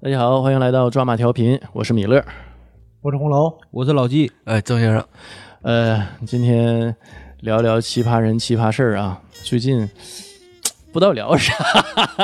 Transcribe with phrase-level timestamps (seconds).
[0.00, 2.24] 大家好，欢迎来到抓马调频，我是米勒。
[3.00, 5.04] 我是红楼，我是老纪，哎，郑先生，
[5.62, 6.94] 呃，今天
[7.40, 9.20] 聊聊奇葩人、奇葩事儿啊。
[9.32, 9.90] 最近
[10.92, 11.52] 不知道聊啥，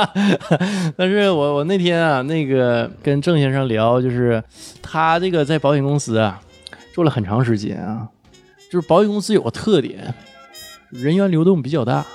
[0.96, 4.40] 但是我我那天啊，那个跟郑先生聊，就是
[4.80, 6.40] 他这个在保险公司啊
[6.92, 8.08] 做了很长时间啊，
[8.70, 10.14] 就是保险公司有个特点，
[10.90, 12.06] 人员流动比较大，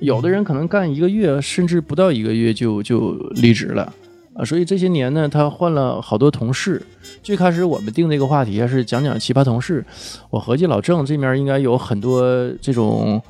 [0.00, 3.90] 有的人可能干一个月，甚至不到一个月就就离职了。
[4.34, 6.80] 啊，所以这些年呢，他换了好多同事。
[7.22, 9.84] 最开始我们定这个话题啊，是讲讲奇葩同事。
[10.30, 12.22] 我合计老郑这面应该有很多
[12.60, 13.20] 这种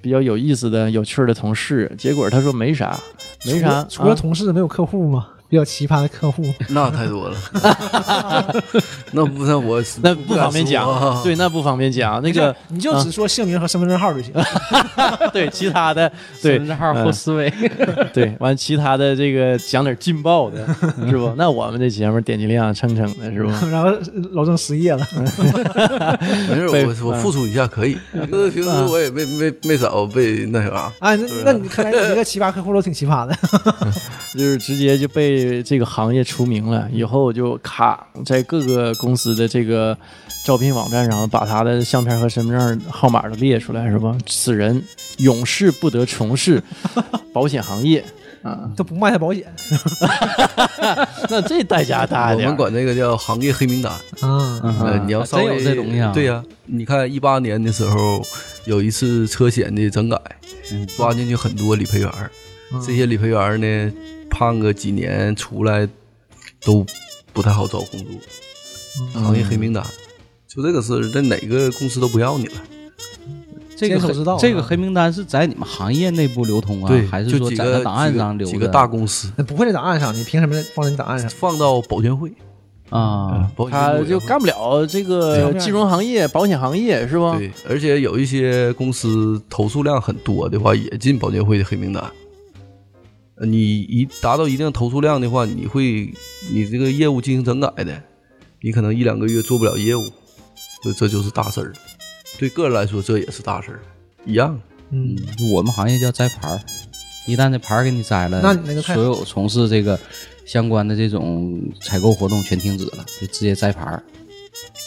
[0.00, 1.90] 比较有意思的、有趣的同事。
[1.98, 2.98] 结果他说没啥，
[3.44, 5.28] 没啥，除了啊同事没有客户吗？
[5.48, 7.36] 比较奇葩的客户，那太多了，
[9.12, 12.20] 那不那我那不方便讲，啊对，那不方便讲。
[12.22, 14.32] 那个你就只说姓名和身份证号就行。
[15.32, 16.10] 对其他的，
[16.42, 17.52] 对身份证号后四位，
[18.12, 20.66] 对，完其他的这个讲点劲爆的，
[21.08, 21.32] 是不？
[21.36, 23.50] 那我们这节目点击量蹭蹭的，是不？
[23.68, 23.90] 然后
[24.32, 25.06] 老郑失业了，
[26.48, 27.96] 没事，被我我付出一下可以。
[28.30, 33.36] 就是平时我也没没没少被那啥，啊，那那你看来你这个奇葩客户都挺奇葩的。
[34.32, 39.96] 就是直接就被这个行业出名了，以后就卡在各个公司的这个
[40.44, 44.16] 招聘网站上把他的相片和身份证号码都列出来，是吧？
[44.26, 44.82] 此人
[45.18, 46.62] 永世不得从事
[47.32, 48.04] 保险行业。
[48.42, 49.44] 啊，都不卖他保险。
[51.28, 52.44] 那这代价大点。
[52.44, 53.92] 我们管这个叫行业黑名单。
[54.20, 56.12] 啊，呃，你要稍微真有这东西啊。
[56.14, 58.22] 对呀，你看一八年的时候
[58.64, 60.16] 有一次车险的整改，
[60.70, 60.86] 嗯。
[60.96, 62.30] 抓进去很多理赔员儿，
[62.86, 63.92] 这些理赔员儿呢
[64.36, 65.88] 判个几年出来
[66.60, 66.84] 都
[67.32, 69.82] 不太好找工作，行业黑名单。
[70.46, 72.52] 就这个事，在哪个公司都不要你了。
[73.74, 78.38] 这个坚守之道啊这个黑名单是在你们行业内部流通啊，还是就几个说在那档案上？
[78.38, 81.30] 几个几个大公司那不会在档案上，你凭什么放在你档案上？
[81.30, 82.30] 放到保监会，
[82.90, 87.38] 啊，他就干不了这个金融行业、保险行业，是吧？
[87.38, 92.04] 对，而且有一些公司投诉量很多的话，也进保监会的黑名单。
[93.38, 96.12] 呃你一达到一定投诉量的话，你会
[96.50, 98.02] 你这个业务进行整改的，
[98.60, 100.02] 你可能一两个月做不了业务，
[100.82, 101.72] 这这就是大事儿。
[102.38, 103.80] 对个人来说，这也是大事儿，
[104.24, 104.58] 一样。
[104.90, 105.16] 嗯，
[105.52, 106.60] 我们行业叫摘牌儿，
[107.26, 109.98] 一旦这牌儿给你摘了，那你那个所有从事这个
[110.46, 114.02] 相关的这种采购活动全停止了，就直接摘牌儿。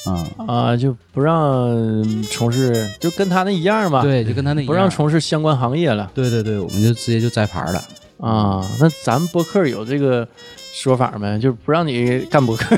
[0.05, 7.83] 啊，啊，就不让从事，就跟他那一样吧，，对，就跟他那一样不让从事相关行业了对对对，我们就直接就摘牌儿了。
[8.19, 8.65] 啊。
[8.79, 10.27] 那咱们播客有这个
[10.73, 11.39] 说法没？
[11.39, 12.75] 就不让你干播客。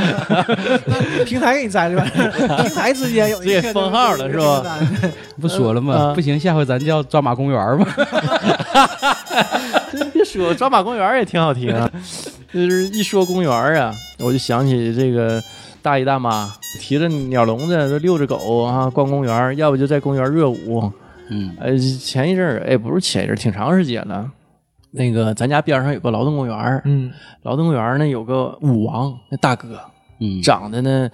[1.24, 2.04] 平台给你摘的吧？
[2.62, 4.78] 平台之间有一个这封号了是吧？
[5.40, 5.94] 不说了吗？
[5.94, 7.86] 啊不行，下回咱叫抓马公园儿吧。
[10.12, 11.90] 别说抓马公园也挺好听啊，
[12.52, 15.42] 就是一说公园啊，我就想起这个
[15.82, 20.92] 大爷大妈提着鸟笼子都遛着狗啊，逛公园，要不就在公园热舞。
[21.30, 21.56] 嗯。
[21.58, 24.30] 呃，前一阵儿，哎，不是前一阵儿，挺长时间了。
[24.92, 29.80] 那个咱家边上有个劳动公园，嗯，劳动公园呢有个舞王，那大哥
[30.18, 31.08] 嗯，长得呢，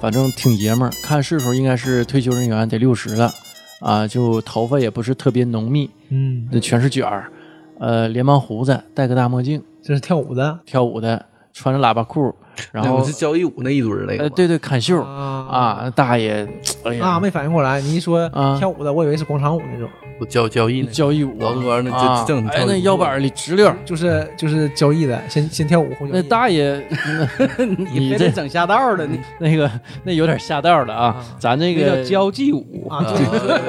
[0.00, 3.30] 反正挺爷们儿，看岁数应该是退休人员，得六十了
[3.80, 7.30] 啊，就头发也不是特别浓密，嗯，那全是卷儿，
[7.78, 12.34] 呃，连毛胡子，戴个大墨镜，这是跳舞的跳舞的，穿着喇叭裤，
[12.72, 16.46] 然后是交谊舞那一堆儿那个呃，对对，砍袖啊啊，大爷，
[16.84, 19.88] 哎呀，啊，没反应过来，你一说啊跳舞的，我以为是广场舞那种，
[20.18, 26.22] 不交交易呢，交谊舞，劳动公园那啊这正哎，那腰板里直溜儿，就是就是交易的，先先跳舞后交那。
[26.22, 26.84] 大爷，
[27.58, 29.70] 你这非得整下道的，你那个
[30.04, 33.16] 那有点下道了啊，咱这那个叫交际舞啊，对，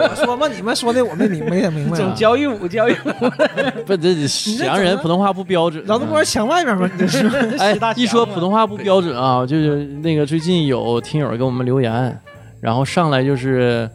[0.09, 1.97] 我说嘛，你们说的我没明没明白啊。
[1.97, 3.29] 整交谊舞，交谊舞。
[3.85, 5.83] 不，这沈阳人普通话不标准。
[5.88, 7.28] 劳动公园墙外面吗，你这是
[7.59, 12.19] 哎大，一说普通话不标准啊，就是那个最近有听友给我们留言，
[12.62, 13.90] 然后上来就是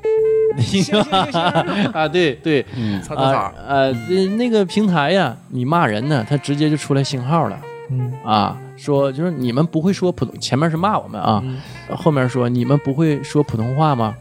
[0.56, 7.58] 那个 啊，对对，嗯啊呃，那那个平台呀，你骂人呢，他直接就出来星号了
[7.90, 11.42] 嗯啊，说就是你们不会说普通，前面是骂我们啊，
[11.96, 14.14] 后面说你们不会说普通话吗？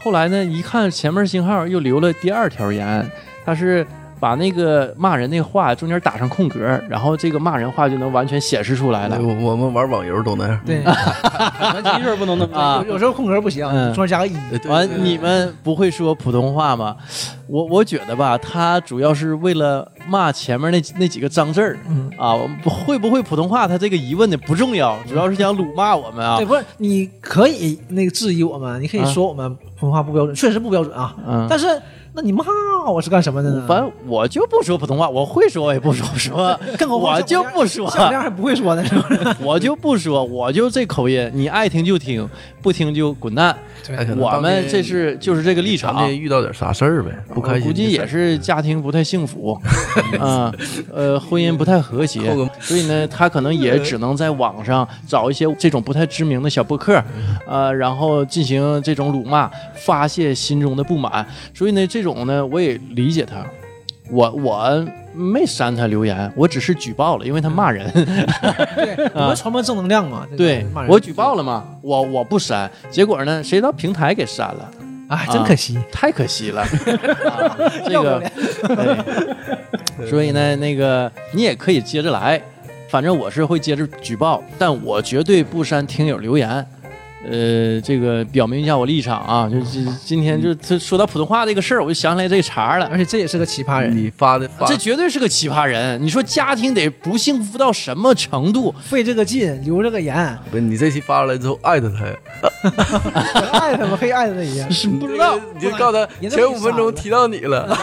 [0.00, 3.04] 后来呢，一看前面星号又留了第二条言，
[3.44, 3.86] 他是
[4.20, 9.18] 把那个骂人那话中间打上空格，然后这个骂人话就能完全显示出来了。
[9.20, 10.60] 我我们玩网游都那样。
[10.64, 14.68] 对，咱机器不能那么啊有有时候空格不行，嗯中间加个一。
[14.68, 16.96] 完，你们不会说普通话吗？
[17.46, 26.44] 我我觉得吧，他主要是为了骂前面那那几个脏字儿嗯，啊，会不会普通话，他这个疑问的不重要，主要是想辱骂我们啊对，。
[26.44, 31.14] 不是你可以那个质疑我们，你可以啊说我们普通话不标准，确实不标准啊。
[31.26, 31.66] 嗯，但是
[32.18, 32.44] 那你骂
[32.90, 33.64] 我是干什么的呢？
[33.68, 39.20] 反正我就不说普通话，我会说我也不说说，更何况我就不说，小亮还不会说呢，是不是？
[39.40, 42.28] 我就不说，我就这口音，你爱听就听，
[42.60, 43.56] 不听就滚蛋。
[44.16, 46.12] 我们这是就是这个立场。
[46.12, 49.58] 遇到点啥事儿呗，不开心估计也是家庭不太幸福，
[50.18, 50.52] 啊，
[50.92, 52.20] 呃，婚姻不太和谐，
[52.58, 57.00] 所以呢，他可能也只能在网上找一些这种不太知名的小博客，
[57.46, 61.24] 呃，然后进行这种辱骂，发泄心中的不满。
[61.54, 63.44] 所以呢，这种呢，我也理解他，
[64.10, 67.90] 我我没删他留言，我只是举报了，因为他骂人。
[67.92, 70.26] 对，我们传播正能量嘛。
[70.36, 74.70] 对我举报了嘛，我我不删，结果呢，谁知道平台给删了。
[75.08, 75.78] 哎，真可惜。
[75.90, 76.60] 太可惜了，
[77.26, 77.56] 啊、
[77.86, 78.22] 这个，
[79.96, 82.40] 对所以呢，那个你也可以接着来，
[82.90, 86.64] 反正我是会接着举报，但我绝对不删听友留言。
[87.24, 92.86] 呃，这个表明一下我立场啊，就今今天就他说到普通话这个事儿，我就想起来这个茬了。
[92.86, 96.00] 而且这也是个奇葩人，你发的发这绝对是个奇葩人！
[96.00, 98.72] 你说家庭得不幸福到什么程度？
[98.80, 102.14] 费这个劲，留这个言，不是你这期发出来之后艾特他呀，
[103.52, 104.70] 爱他们可以爱他一样。
[104.70, 107.66] 是不知道，你就告诉他前五分钟提到你了，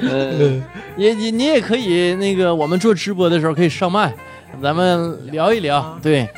[0.00, 0.62] 呃，
[0.96, 4.14] 也也你也可以那个，我们做直播的时候可以上麦，
[4.62, 5.98] 咱们聊一聊。
[6.00, 6.28] 对，啊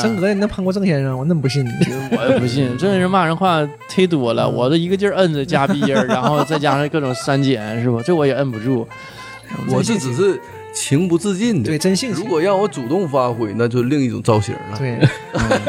[0.00, 1.16] 真哥，你能喷过郑先生？
[1.18, 1.70] 我那么不信你。
[2.16, 8.02] 我也不信，这人骂人话忒多了，我这一个劲儿摁着加鼻音儿，然后再加上各种删减，是不？
[8.02, 8.86] 这我也摁不住。
[9.70, 10.38] 我是只是
[10.74, 11.70] 情不自禁的。
[11.70, 12.22] 对，真性情。
[12.22, 14.76] 如果让我主动发挥，那就另一种造型了。
[14.76, 14.98] 对，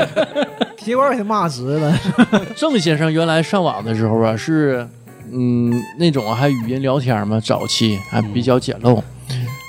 [0.75, 1.97] 铁管给他骂直了。
[2.57, 4.85] 郑先生原来上网的时候啊，是
[5.31, 9.01] 嗯那种还语音聊天嘛，早期还比较简陋。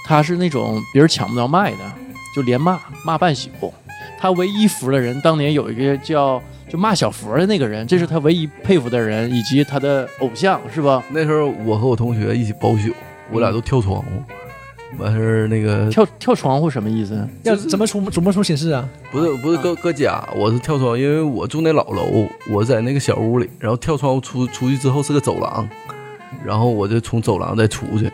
[0.05, 1.79] 他是那种别人抢不着麦的，
[2.35, 3.49] 就连骂骂半宿。
[4.21, 11.03] 他唯一服的人，当年有一个叫就骂小佛的那个人，这是他唯一佩服的人，以及他的偶像，是吧？
[11.09, 12.93] 那时候我和我同学一起包宿，
[13.33, 14.05] 我俩都跳窗户，
[14.99, 17.27] 完事儿那个跳跳窗户什么意思？
[17.45, 18.87] 要怎么出怎么出寝室啊？
[19.11, 25.67] 不是不是搁搁家，我是跳窗，因为我住那老楼，我在那个小屋里，然后跳窗户出出去之后是个走廊，
[26.45, 28.11] 然后我就从走廊再出去，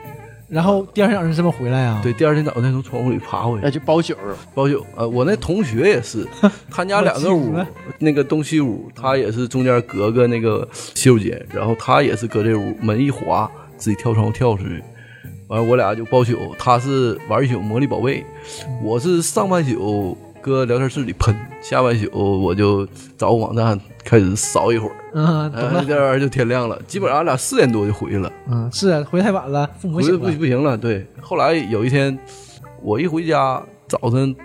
[0.49, 2.01] 然后第二天早上这么回来啊？
[2.03, 4.37] 对，第二天早上再从窗户里爬回那去就包宿儿。
[4.55, 4.85] 包宿。
[4.95, 6.27] 呃，我那同学也是，
[6.71, 7.55] 他家两个屋
[7.99, 14.83] 那个东西屋，他也是中间隔个那个洗手间，然后他也是搁这屋，门一滑，自己跳窗户跳出去。
[15.49, 18.25] 完了，我俩就包宿，他是玩一宿魔力宝贝，
[18.83, 20.17] 我是上半宿
[20.47, 22.09] 搁聊天室里喷，下半宿
[22.41, 22.87] 我就
[23.19, 25.51] 找个网站开始扫一会儿，嗯。
[25.85, 30.31] 第二天就天亮了，基本上俺俩四点多就回去了，嗯，是啊回太晚了，父母不是不。
[30.31, 30.79] 不行了。
[30.79, 32.17] 对，后来有一天
[32.81, 34.37] 我一回家，早晨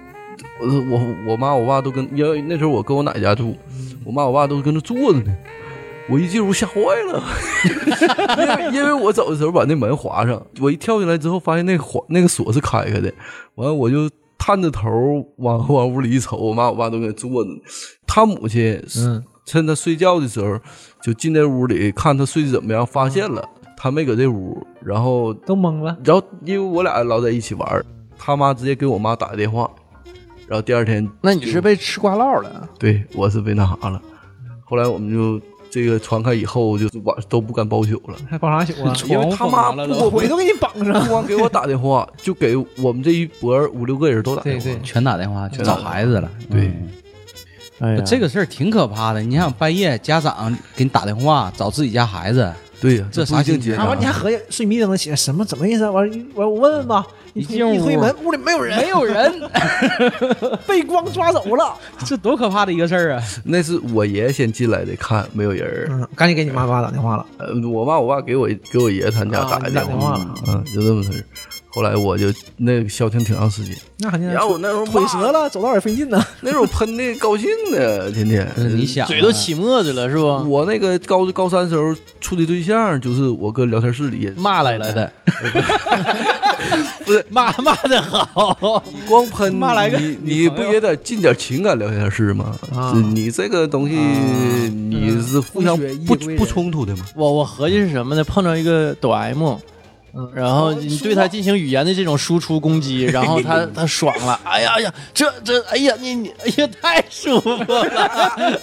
[0.60, 3.56] 我我我妈我爸都跟，因为那时候我跟我奶家住，
[4.04, 5.38] 我妈我爸都跟着坐着呢。
[6.10, 6.82] 我一进屋吓坏
[7.14, 7.24] 了，
[8.42, 13.14] 因为因为我走的时候把那门划上，我一跳进来之后发现那个那个锁是开开的，
[13.54, 14.10] 完了我就
[14.44, 14.90] 探着头
[15.38, 17.58] 往 往屋里一瞅，我妈我爸都搁坐着呢。
[18.08, 20.60] 他母亲嗯，趁他睡觉的时候
[21.00, 23.48] 就进那屋里看他睡得怎么样，发现了
[23.78, 25.96] 他没搁这屋，然后都懵了。
[26.04, 27.86] 然后因为我俩老在一起玩，
[28.18, 29.70] 他妈直接给我妈打个电话，
[30.48, 32.68] 然后第二天那你是被吃瓜烙了？
[32.80, 34.02] 对我是被那啥了，
[34.66, 35.40] 后来我们就
[35.72, 38.94] 这个传开以后，就晚都不敢包宿了，还包啥宿啊？
[39.08, 41.04] 因为他妈不我 回头给你绑上。
[41.06, 44.64] 不光给我打电话，就给我们这一波儿五六个人都打电话。
[44.66, 46.30] 对对，全打电话去找孩子了。
[46.52, 46.90] 对嗯
[47.80, 49.22] 哎呀，这个事儿挺可怕的。
[49.22, 55.90] 你想半夜家长给你打电话找自己家孩子，对呀，这啥心情啊，接上完你还合计睡迷瞪的起来，什么怎么意思啊？
[55.90, 57.08] 完完我问问吧。
[57.34, 59.34] 一进屋一推门，屋里没有人，没有人，
[60.68, 61.74] 被光抓走了。
[62.06, 63.24] 这多可怕的一个事儿啊！
[63.46, 65.88] 那是我爷先进来的，看没有人儿。
[65.92, 67.26] 嗯，赶紧给你妈爸打电话了。
[67.38, 71.24] 呃，我妈我爸给我给我爷他们家打电话了嗯，就这么事儿。
[71.74, 76.22] 后来我就那个消停挺长时间，那肯定然后我那时候腿骂折了，走道也费劲呢。
[76.42, 78.46] 那时候喷的高兴的，天天。
[78.58, 80.24] 你想啊，嘴都起沫子了是不？
[80.50, 85.12] 我那个高高三时候处的对象，就是我搁聊天室里骂来了的，
[87.06, 92.54] 不是骂骂的好，光喷，骂来个你你不也得进点情感聊天室吗？
[92.76, 97.06] 啊你这个东西你是互相不不冲突的吗？
[97.16, 98.24] 我我合计是什么呢？
[98.24, 99.56] 碰着一个抖 M，
[100.14, 107.58] 嗯然后你对他进行语言的这种输出攻击， 然后他他爽了，哎呀哎呀，这这哎呀你你哎呀太舒服了，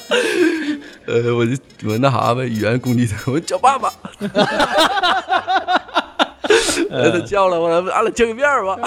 [1.07, 1.57] 呃，我就
[1.89, 3.91] 我那啥呗，语言攻击他，我叫爸爸。
[6.91, 8.79] 呃，他叫了，我俺俩见个面儿吧。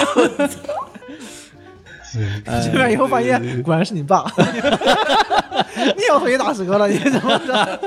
[2.64, 4.26] 这边以后发现果然是你爸，
[5.96, 7.80] 你要回去打折了，你怎么着？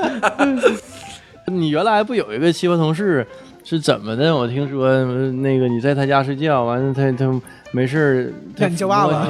[1.47, 3.25] 你原来不有一个奇葩同事
[3.65, 4.33] 是怎么的？
[4.33, 7.41] 我听说呃那个你在他家睡觉，完了他他
[7.71, 9.27] 没事儿，他叫爸爸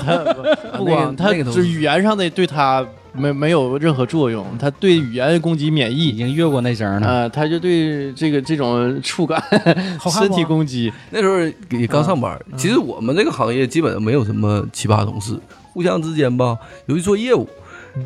[0.00, 0.34] 他
[0.76, 6.08] 不光他是语言上的对他没没有任何作用，他对语言攻击免疫。
[6.08, 6.16] 已。
[6.16, 7.06] 经越过那声了。
[7.06, 9.40] 啊、他就对这个这种触感、
[10.10, 11.38] 身体攻击，那时候
[11.78, 15.38] 也刚上班，其实我们这个行业基本上没有什么奇葩同事，
[15.72, 17.48] 互相之间吧，尤其做业务，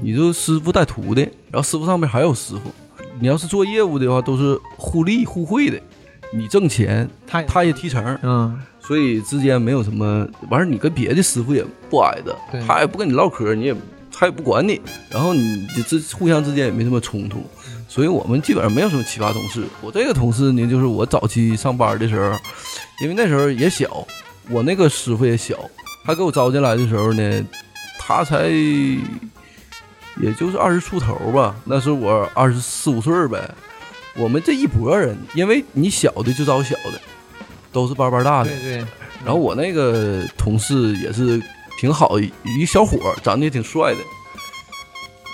[0.03, 2.71] 你就师傅带徒弟，然后师傅上面还有师傅，
[3.21, 5.79] 你要是做业务的话，都是互利互惠的，
[6.33, 12.35] 你挣钱，他他也提成，嗯，所以之间没有什么完事儿，你跟别的师傅也不挨着，
[12.67, 13.77] 他也不跟你唠嗑，你也
[14.11, 17.43] 他也不管你，然后你这这互相之间也没什么冲突，
[17.89, 19.65] 所以我们基本上没有什么奇葩同事。
[19.83, 22.39] 我这个同事呢，就是我早期上班的时候，
[23.03, 24.07] 因为那时候也小，
[24.51, 25.57] 我那个师傅也小，
[26.05, 27.45] 他给我招进来的时候呢，
[27.99, 28.51] 他才
[30.21, 33.39] 也就是二十出头吧，那时候我二十四五岁儿呗。
[34.17, 37.01] 我们这一拨人，因为你小的就找小的，
[37.73, 38.61] 都是班班大的对。
[38.61, 38.77] 对，
[39.25, 41.41] 然后我那个同事也是
[41.79, 43.99] 挺好，一一小伙儿，长得也挺帅的。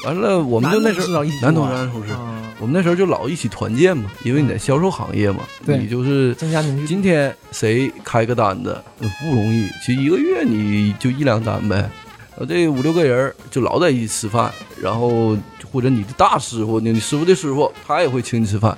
[0.05, 1.07] 完了，我们就那时候
[1.41, 2.13] 男同事男同事，
[2.61, 6.87] 我们那时候就老一起团建嘛，因为你在销售行业嘛，你就是增加凝聚。
[6.87, 11.91] 今天谁开个单子嗯不容易，其实一个月你就一两单呗。
[12.39, 14.53] 然后这五六个人就老在一起吃饭，
[14.83, 15.35] 然后
[15.73, 18.77] 或者你的大师傅，你你师傅的师傅，他也会请你吃饭。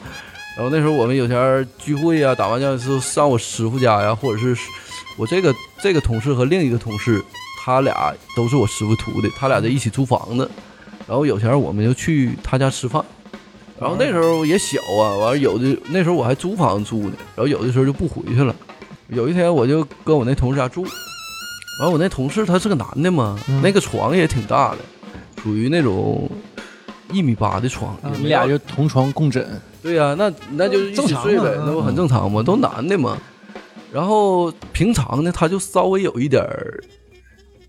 [0.57, 4.57] 然后那时候我们有前儿聚会呀、打麻将是上我师傅家呀，或者是
[5.17, 7.21] 我这个 这个同事和另一个同事，
[7.65, 10.49] 他俩都是我师傅徒弟，他俩在一起租房子。
[11.07, 13.05] 然后有前儿我们就去他家吃饭，
[13.81, 18.55] 然后那时候也小啊，完了有的那时候我还租房子住呢，然后有的时候就不回去了。
[19.09, 20.87] 有一天我就跟我那同事家住，
[21.81, 23.61] 完我那同事他是个男的嘛，嗯。
[23.63, 24.79] 那个床也挺大的，
[25.43, 26.31] 属于那种
[27.13, 29.47] 一米八的床，嗯你俩就同床共枕，
[29.83, 32.43] 对呀、那那就是一起睡呗，那不很正常吗？
[32.43, 33.17] 都男的嘛。
[33.93, 36.79] 然后平常呢，他就稍微有一点儿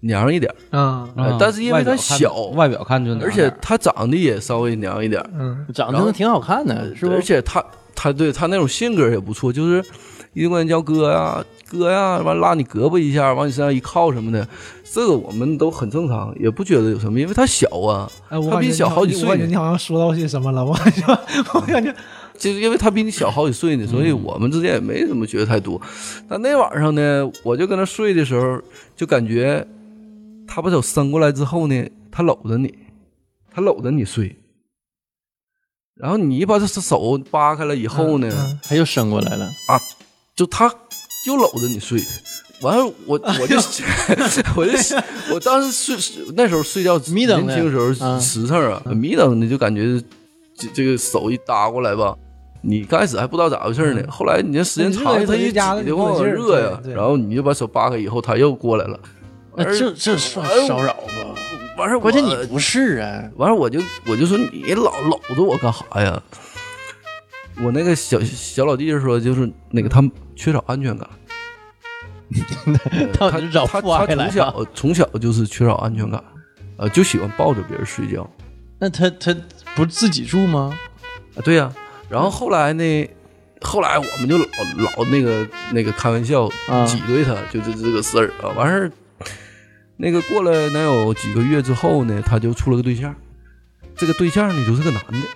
[0.01, 7.21] 娘一点儿，嗯呃但是因为他小外表看就而且他长得也稍微娘一点儿，嗯，长得挺好看的，是不而？
[7.21, 7.63] 且他
[7.95, 9.81] 他对他那种性格也不错，就是
[10.33, 14.47] 一管叫哥呀哥呀，完拉你胳膊一下，往你身上一靠什么的，
[14.83, 19.27] 这个我们都很正常，也不觉得有什么，因为他小啊，哎，我他比你小感觉你好几岁呢。
[19.27, 21.05] 我感觉你好像说到些什么了，我感觉，
[21.53, 21.93] 我感觉，
[22.37, 25.79] 就是因为他比你小好几岁呢，所以我们之间也没怎么觉得太多。
[26.27, 28.59] 但那晚上呢，我就跟他睡的时候，
[28.95, 29.65] 就感觉
[30.47, 32.73] 他把手伸过来之后呢，他搂着你，
[33.53, 34.35] 他搂着你睡，
[35.95, 38.59] 然后你把这手扒开了以后呢，嗯。
[38.63, 39.45] 他又伸过来了。
[39.45, 39.79] 啊，
[40.35, 40.73] 就他
[41.29, 42.01] 就搂着你睡。
[42.61, 43.55] 完了，我我就
[44.55, 44.97] 我就
[45.33, 50.01] 我当时睡那时候睡觉迷瞪的年轻时候嗯实诚啊，迷瞪的就感觉
[50.57, 52.13] 这这个手一搭过来吧，
[52.61, 58.99] 你刚开始还不知道咋回事呢，后来你这时间长了，嗯他一挤加了的话你劲儿热呀，然后你就把手扒开以后，他又过来了，
[59.55, 61.35] 那这这算骚扰吗？
[61.77, 66.21] 完事儿关键你不是啊，完了我就我就说你老搂着我干啥呀？
[67.63, 70.03] 我那个小小老弟就说，就是那个他
[70.35, 71.09] 缺少安全感。
[73.17, 74.55] 到他底是找他父爱来他从小啊？
[74.73, 76.23] 从小就是缺少安全感，
[76.77, 78.29] 呃，就喜欢抱着别人睡觉
[78.79, 79.35] 那他他
[79.75, 80.77] 不是自己住吗？
[81.35, 81.73] 啊，对呀、
[82.09, 83.09] 然后后来呢，
[83.61, 84.45] 后来我们就老
[84.77, 88.91] 老那个那个开玩笑啊挤兑他，就这这个事儿啊，完事儿，
[89.97, 93.13] 那个过了能有几个月之后呢，他就处了个对象，
[93.95, 95.27] 这个对象呢就是个男的，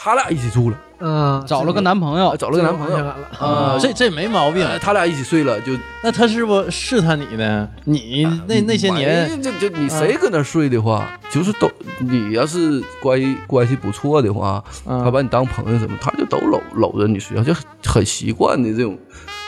[0.00, 3.04] 他俩一起住了，嗯，找了个男朋友啊，找了个男朋友
[3.38, 4.64] 啊，这这没毛病。
[4.64, 7.68] 呃他俩一起睡了，就那他是不试探你呢？
[7.84, 18.98] 你那那些年，没这这你谁搁那睡的话，就是都你要是关系关系不错的话，嗯他把你当朋友什么，他就都搂搂着你睡觉，就很很习惯的这种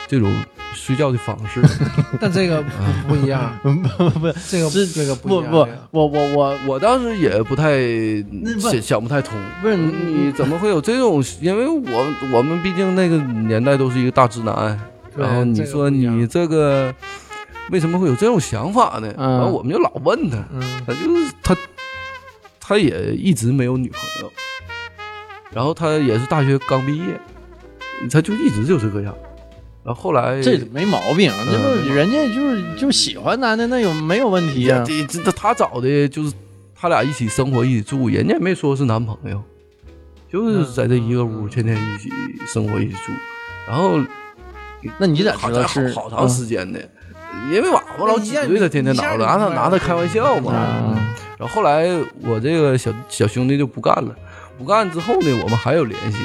[0.07, 0.31] 这种
[0.73, 1.61] 睡觉的方式。
[2.19, 2.69] 但这个不
[3.09, 5.57] 不一样，不不这个是这个不不
[5.91, 7.77] 我我我我当时也不太
[8.59, 11.23] 想想不太通，不是你怎么会有这种？
[11.41, 14.79] 因为我我们毕竟那个年代都是一个大直男，
[15.15, 16.93] 然后你说你这个
[17.71, 19.13] 为什么会有这种想法呢？
[19.17, 21.55] 嗯然后我们就老问他，嗯他就是他，
[22.59, 24.31] 他也一直没有女朋友，
[25.51, 27.19] 然后他也是大学刚毕业，
[28.11, 29.15] 他就一直就这个样。
[29.85, 34.83] 然后后来这没毛病，这不人家就是就喜欢男的，那有没有问题啊？
[34.87, 36.33] 这这他找的就是
[36.73, 39.43] 他俩一起生活一起住，人家也没说是男朋友，
[40.31, 42.09] 就是在这一个屋天天一起
[42.47, 43.11] 生活一起住，
[43.67, 43.99] 然后
[44.97, 46.79] 那你咋好知道是好好长时间呢？
[47.51, 50.53] 因为娃娃老挤兑他，天天拿着拿他拿他开玩笑嘛。
[50.53, 51.15] 啊？
[51.37, 51.85] 然后后来
[52.21, 54.15] 我这个小小兄弟就不干了，
[54.57, 56.17] 不干之后呢，我们还有联系。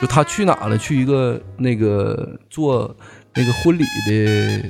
[0.00, 0.78] 就他去哪了？
[0.78, 2.94] 去一个那个做
[3.34, 4.68] 那个婚礼的，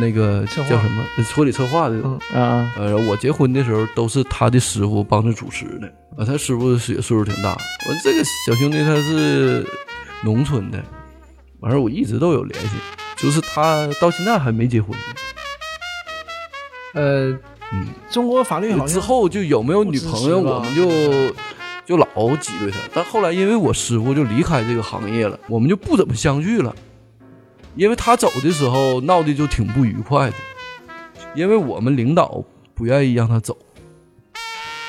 [0.00, 1.04] 那个叫什么
[1.34, 1.96] 婚礼策划的。
[1.96, 5.86] 嗯啊，呃，我结婚的时候都是他的师傅帮着主持的。
[6.16, 7.50] 啊，他师傅也岁数挺大。
[7.88, 9.66] 我这个小兄弟他是
[10.22, 10.82] 农村的，
[11.60, 12.70] 完事儿我一直都有联系，
[13.16, 15.04] 就是他到现在还没结婚呢。
[16.94, 17.30] 呃，
[17.72, 20.88] 嗯，中国法律好像之后就有没有女朋友，我们就
[21.88, 22.76] 就老挤兑他。
[22.92, 26.76] 但后来因为我师傅就离开这个行业了，我们就不怎么相聚了。
[27.76, 30.36] 因为他走的时候闹的就挺不愉快的，
[31.34, 33.56] 因为我们领导不愿意让他走，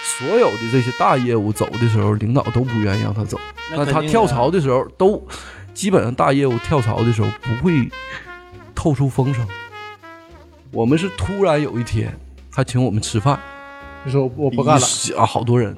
[0.04, 3.40] 所有的这些大业务走的时候，领导都不愿意让他走。
[3.72, 5.26] 那他跳槽的时候，都
[5.74, 7.88] 基本上大业务跳槽的时候不会
[8.76, 9.48] 透出风声。
[10.72, 12.20] 我们是突然有一天，
[12.52, 13.40] 他请我们吃饭，
[14.04, 15.78] 就说我不干了，一啊，好多人，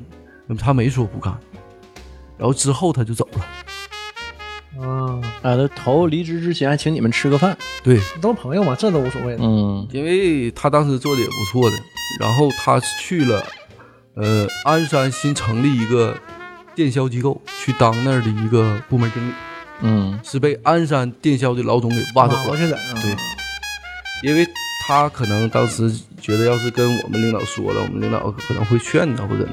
[0.52, 1.34] 那么他没说不干，
[2.38, 4.86] 然后之后他就走了。
[4.86, 9.40] 啊，啊，他头离职之前还请你们吃个饭，对，都是朋友嘛，这都无所谓的。
[9.42, 9.88] 嗯。
[9.94, 11.78] 因为他当时做的也不错的，
[12.20, 13.42] 然后他去了，
[14.16, 16.20] 呃，鞍山新成立一个
[16.76, 19.34] 电销机构，去当那儿的一个部门经理，
[19.84, 20.20] 嗯。
[20.22, 22.58] 是被鞍山电销的老总给挖走了。
[22.58, 23.16] 对，
[24.22, 24.46] 因为
[24.86, 25.90] 他可能当时
[26.22, 29.52] 觉得，要是跟我们领导说了，我们领导可能会劝他或怎的，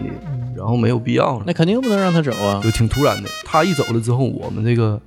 [0.57, 2.61] 然后没有必要了那，肯定不能让他走啊。
[2.63, 3.29] 就挺突然的。
[3.45, 5.01] 他一走了之后，我们这个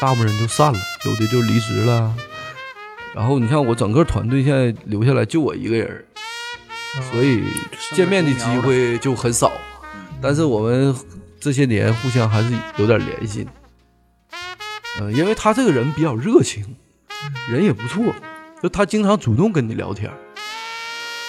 [0.00, 2.14] 大部分人就散了，有的就离职了。
[3.14, 6.04] 然后你看，我整个团队现在留下来就我一个人儿，
[7.12, 7.44] 所以
[7.94, 9.52] 见面的机会就很少。
[10.20, 10.94] 但是我们
[11.40, 13.50] 这些年互相还是有点联系的。
[15.00, 16.76] 嗯、因为他这个人比较热情，
[17.50, 18.14] 人也不错，
[18.62, 20.16] 就他经常主动跟你聊天儿，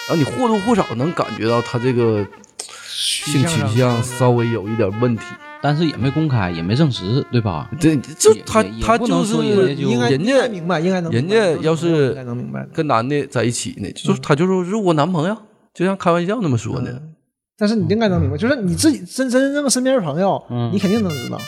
[0.07, 2.25] 然后你或多或少能感觉到他这个
[2.57, 5.23] 性取向稍微有一点问题。
[5.61, 7.69] 但是也没公开，也没证实，对吧？
[7.79, 12.67] 这，就他他就不能说是人家应该应人家该明白，应该能明白，人家要是应该能明白。
[12.73, 15.37] 跟男的在一起呢，就是他就说是我男朋友，
[15.73, 16.91] 就像开玩笑那么说的。
[16.91, 17.09] 嗯
[17.55, 21.39] 但是你应该能明白，就是你自己真真正正身边的朋友，嗯你肯定能知道。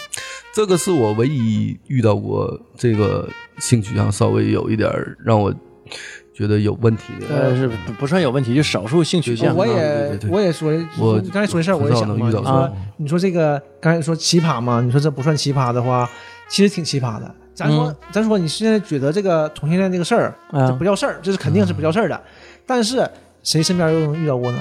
[0.53, 4.89] 这个是我唯一遇到过这个性取向稍微有一点
[5.25, 5.53] 让我
[6.35, 7.27] 觉得有问题的。
[7.33, 9.55] 呃，是不不算有问题，就少数性取向。
[9.55, 16.09] 我也我也说，我刚才说这事儿，我也想遇到你说啊你说这个刚才说奇葩嘛，你说这不算奇葩的话，
[16.49, 17.33] 其实挺奇葩的。
[17.53, 22.21] 咱说嗯咱说你现在觉得这个同性恋这个事儿，啊这不叫事儿，这是肯定是不叫事儿的。
[22.65, 23.09] 但是
[23.43, 24.59] 谁身边又能遇到过呢？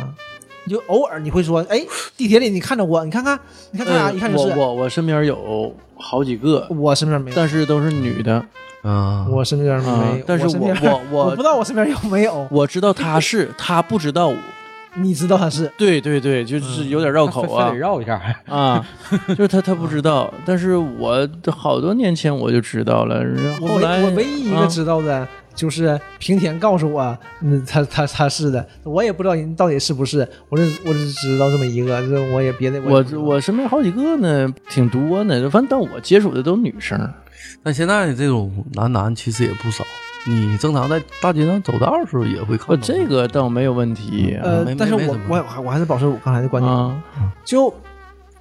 [0.67, 1.85] 你就偶尔你会说，哎，
[2.17, 3.39] 地铁里你看着我，你看看，
[3.73, 4.49] 你看看一看就是。
[4.49, 8.43] 我我我身边有好几个，我身边没有，但是都是女的
[8.85, 10.23] 啊，我身边没。
[10.27, 14.37] 但是我身边我我我不知道我身边有没有，我知道他是，他不知道我。
[14.97, 18.87] 你知道他是对对对，就是有点绕口啊非非得绕一下，啊，
[19.27, 36.97] 就是他他不知道，但是我好多年前我就知道了，然后来唯我唯一一个啊知道的，就是平田告诉我，嗯，他他他是的，我也不知道人到底是不是，我只我只知道这么一个，这我也别的我我身边好几个呢，挺多呢，反正但我接触的都是女生。
[37.65, 39.83] 但现在这种男男其实也不少。
[40.27, 42.77] 你正常在大街上走道的时候也会看，到。
[42.77, 47.03] 这个倒没有问题呃，但是我我我我还是保持我刚才的观点，啊。
[47.45, 47.75] 就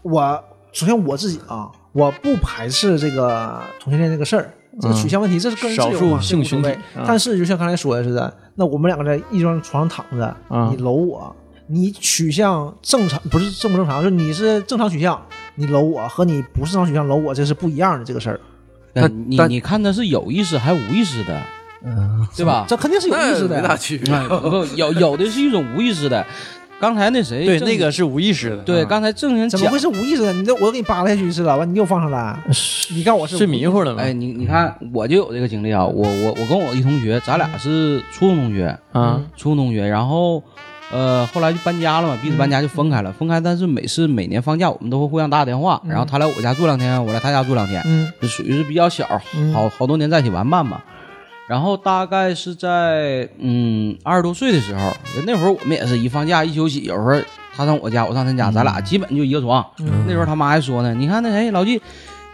[0.02, 11.36] 我首先我自己啊，我不排斥这个同性恋这个事儿，这个取向问题，这是个人自由嘛少数这无所性群体谓啊但是就像刚才说的似的，那我们两个在一张床上躺着，啊你搂我，
[11.68, 15.22] 你取向正常不是正不正常，就是你是正常取向，
[15.56, 18.40] 你搂我和你不是正常取向搂我，这是不一样的这个事儿，
[18.94, 19.04] 但
[19.38, 21.42] 但你你看他是有意识还无意识的，
[21.84, 22.66] 嗯，对吧？
[22.68, 23.76] 这肯定是有意识的那没大。
[23.78, 24.14] 区别。
[24.14, 26.26] 哎不有有的是一种无意识的。
[26.80, 28.58] 刚才那谁对，那个是无意识的。
[28.58, 30.34] 对，啊刚才正人怎么会，是无意识的？
[30.34, 32.38] 你这我都给你扒拉下去一次了，完你又放上来，
[32.94, 34.02] 你看我是睡迷糊了吗？
[34.02, 40.44] 哎，你你看我就有这个经历啊，我我我跟我一同学，咱俩是初中同学，啊初中同学，然后
[40.94, 50.82] 呃后来就搬家了嘛，彼此搬家就分开了，分开，但是每次每年放假我们都会互相打打电话，嗯然后他来我家住两天，我来他家住两天，嗯就属于是比较小，嗯好好多年在一起玩伴嘛。
[51.48, 54.94] 然后大概是在嗯二十多岁的时候，
[55.26, 57.20] 那会儿我们也是一放假一休息，有时候
[57.56, 59.66] 他上我家，我上他家，咱俩基本就一个床。
[59.80, 61.82] 嗯那时候他妈还说呢，你看那谁老纪，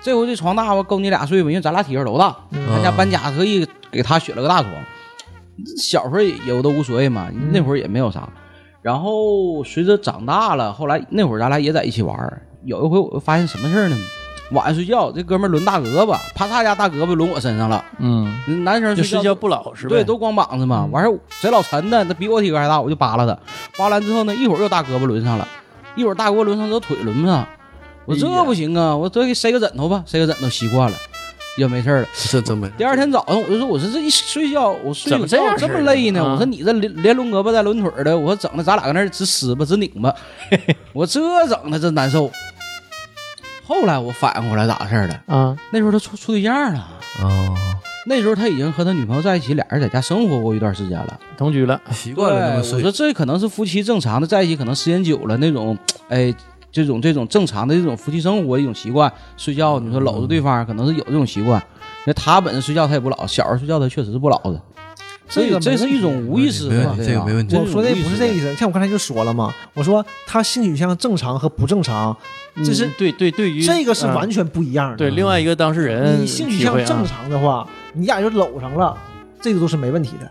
[0.03, 2.35] 这回这床大吧，够你俩睡吧，因为咱俩体格都大。
[2.51, 4.73] 嗯他家搬家特意给他选了个大床。
[5.77, 8.29] 小时候也我都无所谓嘛，那会儿也没有啥。
[8.89, 12.41] 然后随着长大了，后来那会儿咱俩也在一起玩儿。
[12.65, 13.95] 有一回我就发现什么事儿呢？
[14.49, 17.85] 晚上睡觉，这哥们儿抡大胳膊，啪嚓一下大胳膊抡我身上了。
[17.99, 19.89] 嗯，男生就睡觉觉不老实呗。
[19.89, 20.89] 对，都光膀子嘛。
[20.91, 23.39] 完事儿贼老沉的，他比我体格还大，我就扒拉他，
[23.77, 25.47] 扒拉完之后呢，一会儿又大胳膊抡上了，
[25.95, 27.47] 一会儿大胳膊抡上之后腿抡不上。
[28.05, 30.97] 我这不行啊，我这给塞个枕头吧，塞个枕头习惯了，
[31.59, 32.07] 也没事儿了。
[32.29, 36.23] 这真没事第二天早上我就说，我说这一睡觉，我睡怎么这样这么累呢？
[36.23, 40.13] 啊我说你这连连抡胳膊带抡腿儿的，我说整的咱俩搁那儿直撕吧直拧吧，
[40.93, 42.31] 我这整的真难受。
[43.65, 46.79] 后来我反应过来咋回事儿了，啊，那时候他处处对象了，
[47.21, 47.53] 啊，
[48.07, 51.19] 那时候他已经和他女朋友在一起，俩人在家生活过一段时间了。
[51.37, 52.91] 同居了，习惯了我说。
[52.91, 55.77] 这可能是夫妻正常的在一起，可能时间久了那种，
[56.09, 56.33] 哎，
[56.71, 61.61] 这种这种正常的这种夫妻生活的一种习惯，睡觉你说搂着对方，可能是有这种习惯。
[62.05, 64.61] 那他本身睡觉他也不老，小时候睡觉他确实是不老的，
[65.27, 67.55] 所以这个这是一种无意识嘛没问题，这个没问题。
[67.55, 68.51] 我说的不是这意思。
[68.51, 72.15] 思，像我刚才就说了嘛，我说他性取向正常和不正常，
[72.57, 74.13] 这是嗯对对对于这个是嗯。
[74.15, 74.97] 完全不一样的。
[74.97, 78.97] 对另外一个当事人你性取向正常的话，你俩就搂上了，
[79.41, 80.29] 这个都是没问题的。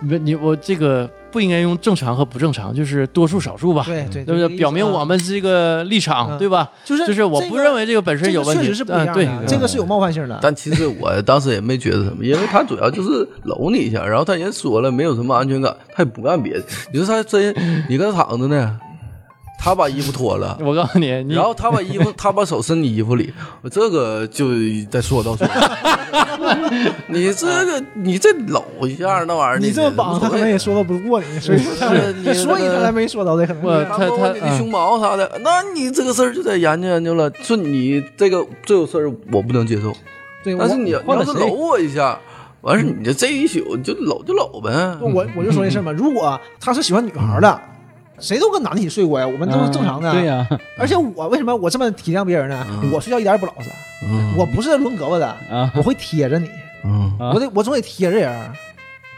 [0.00, 4.56] 你，你我这个不应该用正常和不正常，就是多数少数吧，对对，对不对？
[4.56, 6.70] 表明我们这个立场，嗯对吧？
[6.86, 10.38] 就是就是我不认为这个本身有问题，这个确实是不一样对，这个是有冒犯性的。
[10.40, 16.62] 但其实我当时也没觉得什么，因为他主要就是搂你一下，然后他也说了没有什么安全感，他也不干别的。
[16.90, 17.54] 你说他真，
[17.86, 18.80] 你跟他躺着呢，
[19.58, 24.48] 他把衣服脱了， 我告诉你，你然后他把衣服， 他把手伸你衣服里，我这个就
[24.90, 25.54] 再说道说道。
[27.08, 31.58] 你这个你这搂一下那玩意儿，你这么绑，他可能也说到不过你，所以
[32.22, 33.84] 你所以他才没说到这可能。
[33.88, 37.30] 他他你的胸毛啥的，那你这个事儿就得研究研究了。
[37.42, 39.92] 说你这个这种事儿我不能接受，
[40.44, 42.18] 对，但是你要是搂我一下，
[42.60, 44.70] 完事儿你就这一宿你就搂就搂呗。
[45.00, 47.60] 我我我就说这事儿嘛，如果他是喜欢女孩的，
[48.18, 50.10] 谁都跟男的一起睡过呀，我们都是正常的。
[50.10, 50.46] 嗯对呀，
[50.78, 52.66] 而且我为什么我这么体谅别人呢？
[52.92, 53.70] 我睡觉一点也不老实，
[54.06, 54.34] 嗯。
[54.36, 56.48] 我不是抡胳膊的，啊我会贴着你，
[56.84, 57.12] 嗯。
[57.18, 58.50] 啊我得我总得贴着人，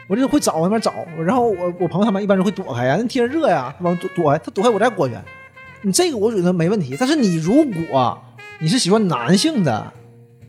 [0.08, 0.92] 我就会找那边找，
[1.24, 5.14] 然后我我朋友他们一般都会躲开呀，那贴着热呀，往躲躲开，他躲开我再过去，
[5.82, 8.18] 你这个我觉得没问题，但是你如果
[8.58, 9.92] 你是喜欢男性的。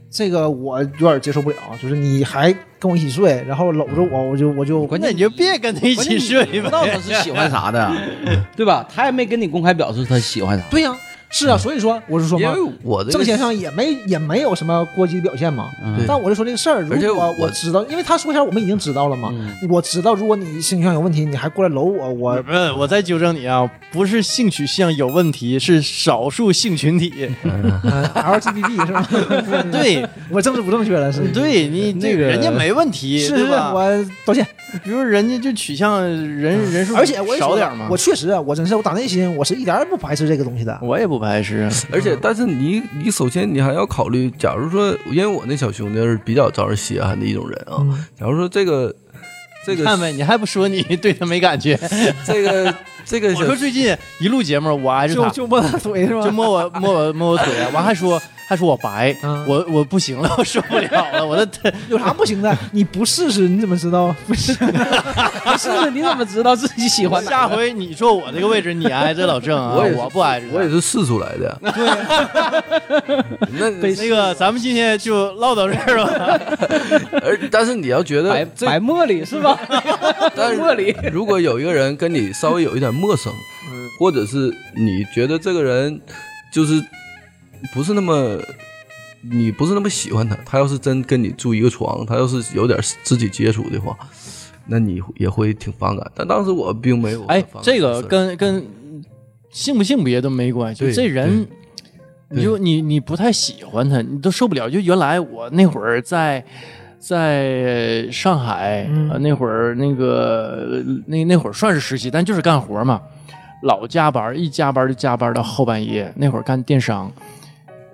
[0.09, 6.51] 这个我有点接受不了，就是你还跟我一起睡，然后搂着我，我就我就关键那你就别跟他一起睡吧。
[6.51, 7.91] 不知道他是喜欢啥的，
[8.55, 8.87] 对吧？
[8.93, 10.63] 他也没跟你公开表示他喜欢啥。
[10.69, 10.95] 对呀、
[11.29, 15.69] 是啊，所以说我是说嘛，因为我这个郑先生也没也没有什么过激的表现嘛。
[15.83, 27.11] 嗯但我就说这个事儿，如而且果我我知道，因为他说前我们已经知道了嘛，嗯我知道如果你性取向有问题，你还过来搂我，我不是，我再纠正你啊，不是性取向有问题，是少数性群体。
[27.43, 27.81] 嗯
[28.13, 29.07] LGBT 是吧？
[29.71, 33.73] 对， 我政治不正确了，是对你这那个人家没问题，是是，对吧？
[33.73, 34.45] 我道歉。
[34.83, 40.77] 比如人家就取向人人数，而且我也少点嘛，我确实，我真是我打内心我是一点儿也不排斥这个东西的。
[40.81, 41.69] 我也不排斥。
[41.91, 47.77] 而且，但是你你首先你还要考虑，假如说，因为我那小兄弟是比较招人稀罕的一种人啊。
[47.79, 48.93] 嗯假如说这个
[49.65, 51.79] 这个看呗，你还不说你 对他没感觉？
[52.25, 52.73] 这个
[53.05, 56.23] 这个我说最近一录节目，我挨着他，就就摸他腿是吧？
[56.23, 61.47] 就摸我摸我摸我腿，完还说还说我白，嗯我我不行了，我受不了了，我的
[61.89, 62.57] 有啥不行的？
[62.71, 64.55] 你不试试你怎么知道不行？
[64.55, 67.57] 不试试，你怎么知道自己喜欢哪下个？
[67.57, 70.55] 回你坐我这个位置，你挨着老郑啊，我也是我不挨着他。
[70.55, 71.59] 我也是试出来的。
[71.61, 73.23] 对，
[73.59, 76.57] 那 那个，咱们今天就唠到这儿吧。
[77.21, 79.59] 而但是你要觉得白这白茉莉是吧？
[80.35, 83.33] 但是茉莉如果有一个人跟你稍微有一点陌生，
[83.99, 85.99] 或者是你觉得这个人
[86.51, 86.81] 就是
[87.73, 88.39] 不是那么。
[89.29, 93.97] 你不是那么喜欢他，他要是真跟你住一个床，他要是有点肢体接触的话，
[94.67, 96.09] 那你也会挺反感。
[96.15, 98.65] 但当时我并没有哎，这个跟跟
[99.49, 101.45] 性不性别都没关系，对这人。
[102.29, 104.69] 你就你你不太喜欢他，你都受不了。
[104.69, 106.43] 就原来我那会儿在
[106.99, 113.01] 在上海，嗯呃那会儿那个那那会儿算是实习，但就是干活嘛，
[113.63, 116.13] 老加班，一加班就加班到后半夜。
[116.17, 117.11] 那会儿干电商，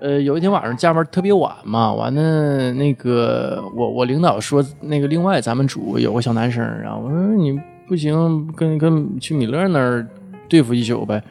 [0.04, 10.06] 呃，有一天晚上加班特别晚嘛，完了那个我我领导说那个另外咱们组有个小男生，然后我说你不行，跟跟去米勒那儿
[10.46, 11.24] 对付一宿呗，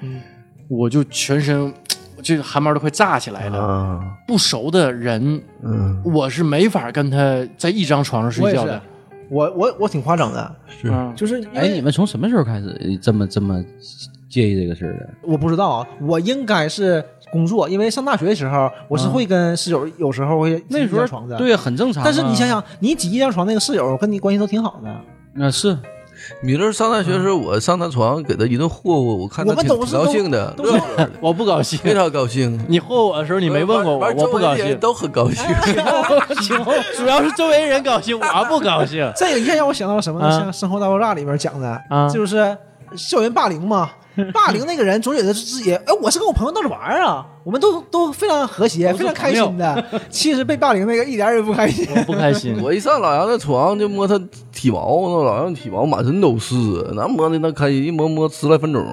[0.68, 1.72] 我就全身
[2.24, 3.60] 这个汗毛都快炸起来了。
[3.60, 8.82] 啊，不熟的人，嗯，我是没法跟他在一张床上睡觉的。，
[9.30, 10.90] 我我我挺夸张的，是。
[10.90, 11.14] 嗯。
[11.16, 13.64] 就是哎，你们从什么时候开始这么这么
[14.28, 15.10] 介意这个事儿的？
[15.22, 22.06] 我不知道啊，我应该是工作，因为上大学的时候，我是会跟室友有时候会挤一那时候张床的。，对，很正常啊。
[22.06, 24.96] 但是你想想，你挤一张床，那个室友跟你关系都挺好的，
[25.34, 25.76] 那，是
[26.42, 30.56] 米勒上大学的时候，我上他床给他一顿霍霍，我看他挺挺高都是都兴的，
[31.20, 31.78] 我不高兴。
[31.80, 32.58] 非常高兴。
[32.70, 34.78] 你霍我的时候，你没问过我，我不高兴。
[34.78, 35.44] 都很高兴。
[36.96, 39.12] 主要是周围人高兴，我不高兴。
[39.18, 40.28] 这个一下让我想到了什么呢？
[40.28, 42.56] 啊像《生活大爆炸》里边讲的，啊就是
[42.96, 43.90] 校园霸凌嘛。
[44.34, 49.84] 霸凌那个人总觉得是自己，哎，我是跟我朋友闹着玩儿啊，我们都都非常和谐，非常开心的。
[50.10, 51.88] 其实被霸凌那个一点也不开心。
[51.96, 52.62] 我不开心。
[52.62, 54.20] 我一上老杨的床就摸他
[54.52, 56.56] 体毛，那老杨体毛满身都是，
[56.96, 58.86] 那摸的那开心，一摸摸十来分钟。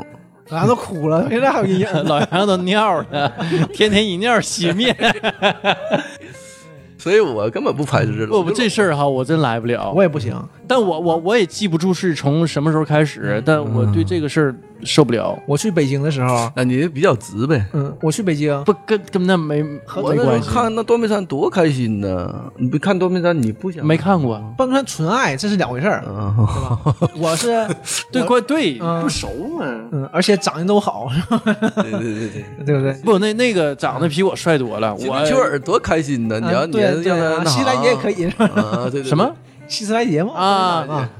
[0.48, 2.04] 老杨都哭了，现在还有阴影。
[2.06, 3.33] 老杨都尿了，
[3.72, 4.96] 天天一尿熄面。
[6.98, 8.28] 所以我根本不排斥这种。
[8.28, 9.92] 不不，这事儿哈，我真来不了。
[9.94, 10.37] 我也不行，
[10.70, 14.54] 但我我我也记不住是从什么时候开始，但我对这个事儿
[14.85, 15.37] 受不了。
[15.44, 17.66] 我去北京的时候，那你比较直呗。
[17.72, 19.78] 嗯，我去北京，不跟跟那没没
[20.22, 20.48] 关系。
[20.48, 22.44] 看那断背山多开心呢！
[22.56, 26.78] 你不看断背山，你不想没看过，半川纯爱这是两回事儿，啊？
[27.18, 27.66] 我是
[28.12, 29.26] 对怪对嗯不熟
[29.59, 29.64] 嘛。
[29.90, 31.42] 嗯，而且长得都好，是吧？
[31.83, 32.92] 对对对对， 对不对？
[33.02, 34.94] 不，那那个长得比我帅多了。
[34.94, 36.38] 我秋尔多开心呢！
[36.38, 38.44] 你要你让他那希莱杰也可以，是吧？
[38.54, 38.62] 啊？
[38.85, 39.28] 对对对什么
[39.70, 40.46] 希斯莱杰嘛啊
[40.87, 41.11] 啊，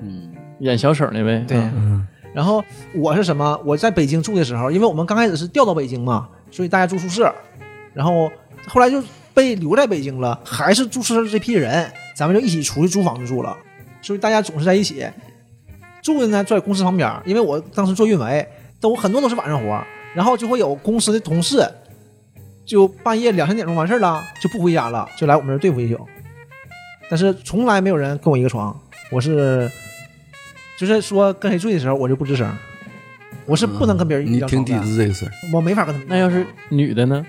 [0.00, 1.38] 嗯演小丑那位？
[1.46, 1.62] 对。
[2.34, 3.60] 然后我是什么？
[3.64, 7.32] 我在北京住的时候，因为我们刚开始是调到北京嘛，所以大家住宿舍，
[7.92, 8.30] 然后
[8.66, 9.02] 后来就
[9.34, 13.56] 被留在北京了，还是住宿舍这批人，咱们就一起出去租房子住了，
[14.00, 15.04] 所以大家总是在一起
[16.02, 18.46] 住的呢，就在公司旁边，因为我当时做运维，
[18.80, 19.82] 都很多都是晚上活，
[20.14, 21.66] 然后就会有公司的同事，
[22.64, 26.06] 就半夜两三点钟完事儿了，就不回家了，就来我们这儿对付一宿，
[27.10, 28.78] 但是从来没有人跟我一个床，
[29.10, 29.70] 我是。
[30.78, 32.48] 就是说跟谁睡的时候，我就不吱声，
[33.46, 36.06] 我是不能跟别人一你挺抵张床的，制这个事儿，我没法跟他们。
[36.08, 37.26] 那要是女的呢？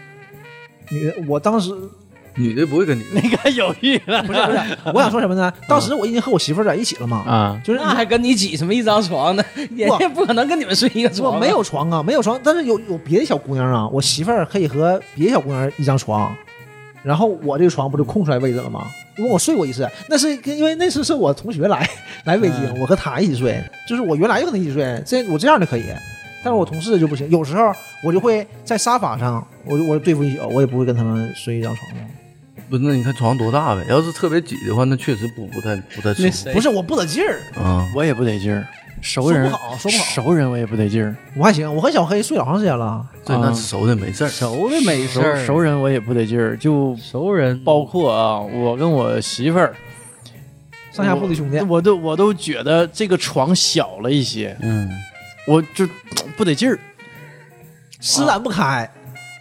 [0.92, 1.72] 女的，我当时
[2.36, 3.04] 女的不会跟你。
[3.12, 4.22] 那个犹豫了。
[4.30, 4.60] 不是不是，
[4.94, 5.52] 我想说什么呢？
[5.68, 9.44] 当时我已经和我媳妇儿在一起了嘛，啊，就是那还跟你挤什么一张床呢？
[9.56, 16.32] 人家不可能跟你们睡一个床没有床啊，没有床，但是有有别的小姑娘啊，我媳妇儿可以和别的小姑娘一张床，
[17.04, 18.86] 然后我这个床不就空出来位置了吗？
[19.18, 21.90] 因为我睡过一次，那是因为那次是我同学来
[22.26, 25.86] 来北京，我和他一起睡，就是我原来就跟他一起睡，这我这样的可以，
[26.44, 27.72] 但是我同事就不行，有时候
[28.04, 32.00] 我就会在沙发上，我就我就对付一宿，我也不会跟他们睡一张床上。
[32.70, 33.84] 不是，那你看床多大呗？
[33.90, 37.86] 要是特别挤的话，那确实不不太不太舒服不是我不得劲儿，啊。
[37.96, 38.66] 我也不得劲儿，
[39.02, 43.06] 熟人说不好说不好熟人我也不得劲儿，我还行，我和小黑睡老长时间了。
[43.26, 44.28] 对，啊那熟的没事儿。
[44.28, 49.76] 熟的没事熟儿，熟人我也不得劲儿，就熟人包括啊，我跟我媳妇儿
[50.92, 54.90] 上下铺的兄弟我，我都我都觉得这个床小了一些，嗯，
[55.48, 55.88] 我就
[56.36, 56.78] 不得劲儿。
[58.02, 58.90] 施展不开。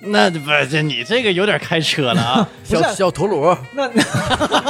[0.00, 2.48] 那不这你这个有点开车了啊！
[2.62, 3.90] 小小陀螺，那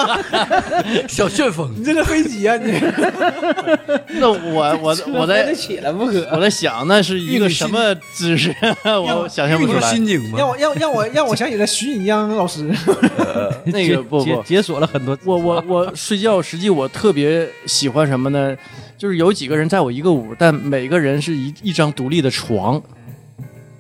[1.07, 2.73] 小旋风，你这是飞机啊你？
[4.15, 6.27] 那我我我在起来不可。
[6.33, 9.93] 我在想那是一个什么姿势，我想象不出来。
[9.93, 10.39] 心经吗？
[10.39, 12.71] 让我让让我让我想起了徐锦江老师。
[13.67, 15.19] 那个不不，解解锁了很多。
[15.25, 18.57] 我我我睡觉，实际我特别喜欢什么呢？
[18.97, 22.83] 就是有几个人在我一个屋，但每个人是一一张独立的床。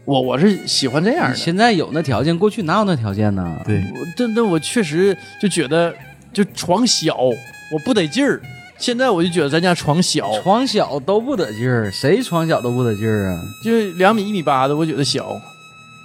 [0.08, 1.36] 我我是喜欢这样的。
[1.36, 3.60] 现在有那条件，过去哪有那条件呢？
[3.66, 5.94] 对，我但但我确实就觉得，
[6.32, 8.40] 就床小，我不得劲儿。
[8.78, 13.42] 现在我就觉得咱家床小，床小都不得劲儿，谁床小都不得劲儿啊？
[13.62, 15.38] 就是两米一米八的，我觉得小，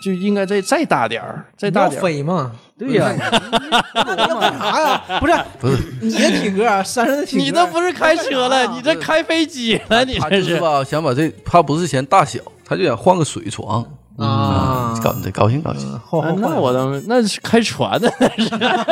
[0.03, 2.03] 就应该再再大点儿，再大点儿。
[2.03, 2.51] 飞嘛？
[2.77, 3.13] 对呀、
[3.95, 4.27] 那干
[4.59, 5.01] 啥呀？
[5.21, 13.85] 不是不是，你的体格，山上的体格，你那不是开车了，你这开飞机了，你他这就是吧，想把这，他不是嫌大小，他就想换个水床
[14.17, 15.89] 啊搞得高兴高兴。
[16.37, 18.49] 那我当那是开船的，那是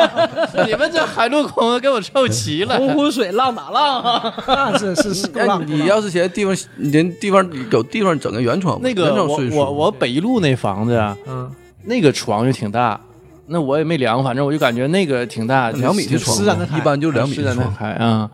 [0.68, 2.76] 你们这海陆空给我凑齐了。
[2.76, 4.34] 洪湖水浪打浪啊！
[4.46, 5.64] 那是是是够哎，浪。
[5.66, 11.50] 你要是嫌地方，人地方有地方整个原床吧，那个我我我北一路那房子啊，嗯，
[11.84, 13.00] 那个床就挺大，
[13.46, 17.74] 那我也没量，反正我就感觉那个挺大，两米的床施展得开一般就两米是在那的床。
[17.76, 18.28] 开啊。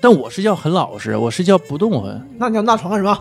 [0.00, 3.18] 但我睡觉很老实，我睡觉不动弹，那你要那床干什么？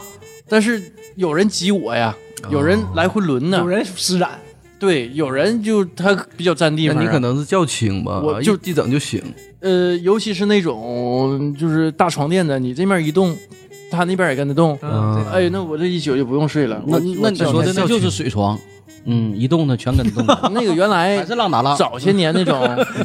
[0.48, 0.82] 但是
[1.16, 2.16] 有人挤我呀，
[2.50, 4.40] 有人来回轮呢有，人施展，
[4.78, 9.22] 对，有人就他比较占地方啊，那你可能是较轻吧，我就一一整就醒。
[9.62, 13.36] 呃，尤其是那种就是大床垫子，你这面一动，
[13.90, 16.82] 他那边也跟着动，嗯，哎，那我这一宿就不用睡了。
[16.86, 18.60] 那那你说的那就是是水床，
[19.06, 21.78] 嗯，一动的全跟动， 那个原来还是浪打浪。
[21.78, 22.60] 早些年那种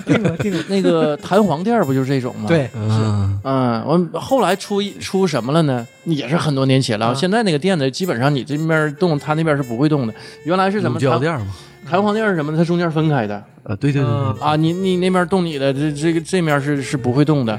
[0.06, 5.86] 定了定了，那个弹簧垫儿不就是这种吗？，对，嗯，嗯，我后来出出什么了呢？
[6.04, 7.06] 也是很多年前了。
[7.08, 10.14] 啊现在那个垫子基本上你这边动，它那边是不会动的。
[10.44, 11.46] 原来是什么弹乳胶垫吗。
[11.88, 12.58] 弹簧垫儿是什么的？
[12.58, 17.58] 它中间分开的啊，对对对，啊，你你那边动你的，这这个这面是是不会动的。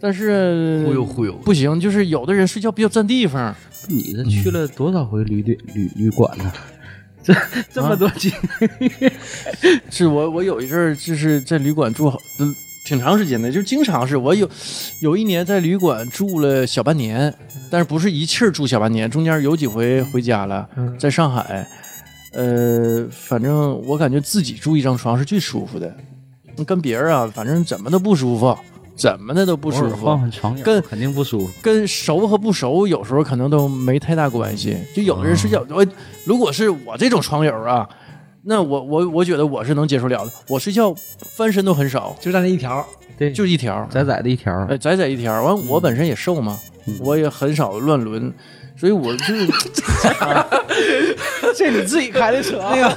[0.00, 1.32] 但是忽悠忽悠。
[1.44, 3.54] 不行，就是有的人睡觉比较占地方。
[3.88, 6.52] 你这去了多少回旅店旅旅馆呢？
[7.26, 7.34] 这
[7.74, 8.30] 这么多经
[8.78, 8.88] 历，
[9.90, 14.48] 是我我有一阵儿就是在旅馆住好，嗯挺长时间的，就经常是我有
[15.00, 17.34] 有一年在旅馆住了小半年，
[17.68, 21.66] 但是不是一气儿住小半年，中间有几回回家了，嗯在上海，
[22.32, 25.92] 呃，反正我感觉自己住一张床是最舒服的，
[26.64, 28.56] 跟别人啊，反正怎么都不舒服，
[28.96, 30.18] 怎么的都不舒服。
[30.64, 31.50] 跟肯定不舒服。
[31.62, 34.76] 跟熟和不熟有时候可能都没太大关系。
[34.94, 35.86] 就有的人睡觉，我
[36.24, 37.88] 如果是我这种床友啊，
[38.42, 40.30] 那我我我觉得我是能接受了的。
[40.48, 40.94] 我睡觉
[41.36, 42.84] 翻身都很少，就在那一条，
[43.18, 45.42] 对，就一条，窄窄的一条，哎，窄窄一条。
[45.42, 46.58] 完，我本身也瘦嘛，
[47.00, 48.32] 我也很少乱伦，
[48.76, 49.34] 所以我就
[51.56, 52.96] 这你自己开的车，那个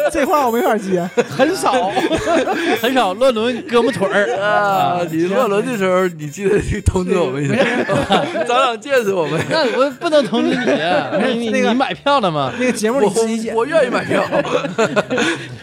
[0.12, 1.90] 这话我没法接， 很少
[2.80, 7.56] 很少乱伦胳膊腿儿啊，你乱伦的时候，你记得通知我们一下，
[8.46, 9.40] 长长见识我们。
[9.50, 12.52] 那我不能通知你啊， 你你那个你买票了吗？
[12.58, 13.60] 那个节目你自己剪我。
[13.60, 14.22] 我愿意买票。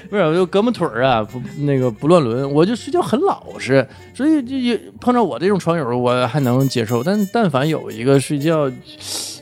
[0.09, 7.03] 不是，我就胳膊腿儿啊，不那个不乱伦，我就睡觉很老实，所以就也碰到我这种床友，我还能接受。
[7.03, 8.71] 但但凡有一个睡觉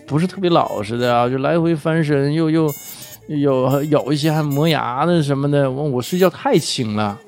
[0.08, 2.74] 不是特别老实的啊，就来回翻身，又又
[3.28, 7.20] 有有一些还磨牙的什么的，我我睡觉太轻了。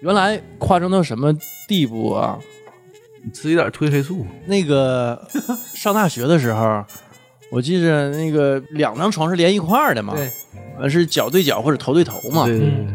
[0.00, 1.32] 原来夸张到什么
[1.66, 2.38] 地步啊？
[3.34, 5.20] 吃一点褪黑素，那个
[5.74, 6.82] 上大学的时候，
[7.50, 10.14] 我记着那个两张床是连一块儿的嘛，
[10.88, 12.46] 是脚对脚或者头对头嘛。
[12.46, 12.86] 对对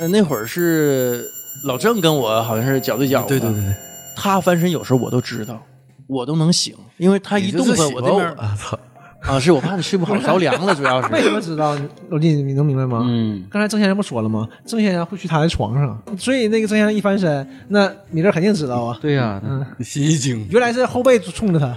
[0.00, 1.28] 呃，那会儿是
[1.64, 3.74] 老郑跟我好像是脚对脚，对对对对，
[4.16, 5.62] 他翻身有时候我都知道，
[6.06, 8.78] 我都能醒，因为他一动弹，我这边我操，
[9.20, 11.30] 啊，是我怕你睡不好 着凉了，主要是为什。
[11.30, 11.76] 么知道？
[12.08, 13.02] 老弟，你能明白吗？
[13.04, 14.48] 嗯，刚才郑先生不说了吗？
[14.64, 18.96] 郑先生会去他的床上，所以那个郑先生一翻身，那米勒肯定知道啊。
[19.02, 21.76] 对呀，嗯，心一惊，原来是后背冲着他，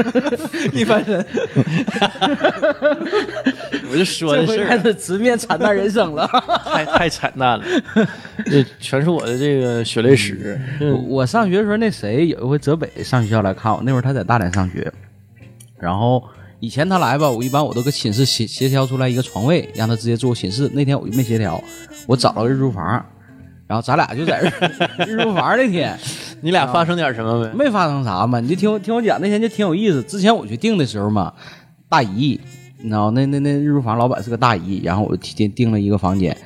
[0.72, 1.24] 一翻身，
[3.90, 6.26] 我就说这回开这事儿始直面惨淡人生了。
[6.64, 7.64] 太太惨淡了，
[8.46, 10.58] 这全是我的这个血泪史。
[10.80, 14.90] 我我上学的时候，那谁有一回泽北上学校来看我，那会儿他在大连上学，
[15.78, 16.22] 然后
[16.62, 20.70] 以前他来吧，我一般我都搁寝室协协调出来一个床位，让他直接坐寝室。
[20.72, 21.60] 那天我就没协调，
[22.06, 22.84] 我找了个日租房，
[23.66, 24.38] 然后咱俩就在
[25.04, 25.98] 日日租房那天
[26.40, 27.64] 你俩发生点什么没？
[27.64, 30.00] 没发生啥嘛，你就听我听我讲，那天就挺有意思。
[30.04, 31.34] 之前我去订的时候嘛，
[31.88, 32.40] 大姨，
[32.78, 36.36] 你知道那那那日租房老板是个大姨，然后我提前订了一个房间，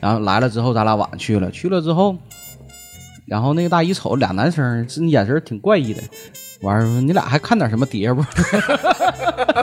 [0.00, 2.16] 然后来了之后咱俩晚上去了，去了之后，
[3.26, 6.02] 然后那个大姨瞅俩男生，这眼神挺怪异的。
[6.62, 8.22] 完事儿你俩还看点什么碟不？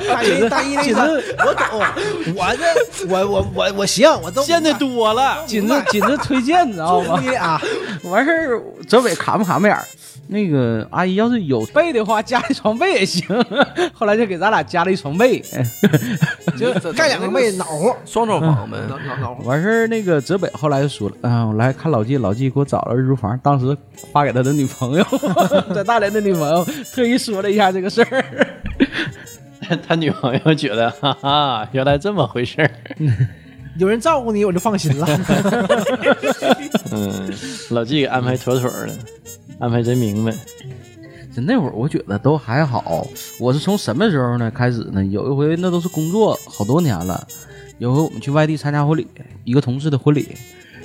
[0.08, 1.80] 大一大一那个，我懂，
[2.36, 7.20] 我这我我我我行，我都见的多了，紧着紧着推荐，你知道吗？
[7.22, 7.60] 你俩
[8.10, 9.84] 完事儿，泽北卡不卡没眼儿。
[10.32, 13.26] 那个阿姨要是有被的话，加一床被也行。
[13.94, 15.42] 后来就给咱俩加了一床被。
[16.56, 18.78] 就盖两个被暖和，双床房呗。
[18.88, 19.44] 恼恼恼火。
[19.46, 23.76] 完事儿，那个泽北后来就说了，啊、我来看老纪，老纪给我找了日租房，当时
[24.12, 25.06] 发给他的女朋友，
[25.74, 28.24] 在大连的女朋友，特意说了一下这个事儿。
[29.88, 32.70] 他女朋友觉得，哈哈，原来这么回事儿。
[33.78, 35.08] 有人照顾你，我就放心了。
[36.92, 37.34] 嗯，
[37.70, 38.98] 老纪给安排妥妥的，
[39.60, 40.32] 安排真明白。
[41.36, 43.08] 就那会儿，我觉得都还好。
[43.40, 45.06] 我是从什么时候呢开始呢？
[45.06, 47.26] 有一回那都是工作好多年了，
[47.78, 49.08] 有回我们去外地参加婚礼，
[49.44, 50.28] 一个同事的婚礼。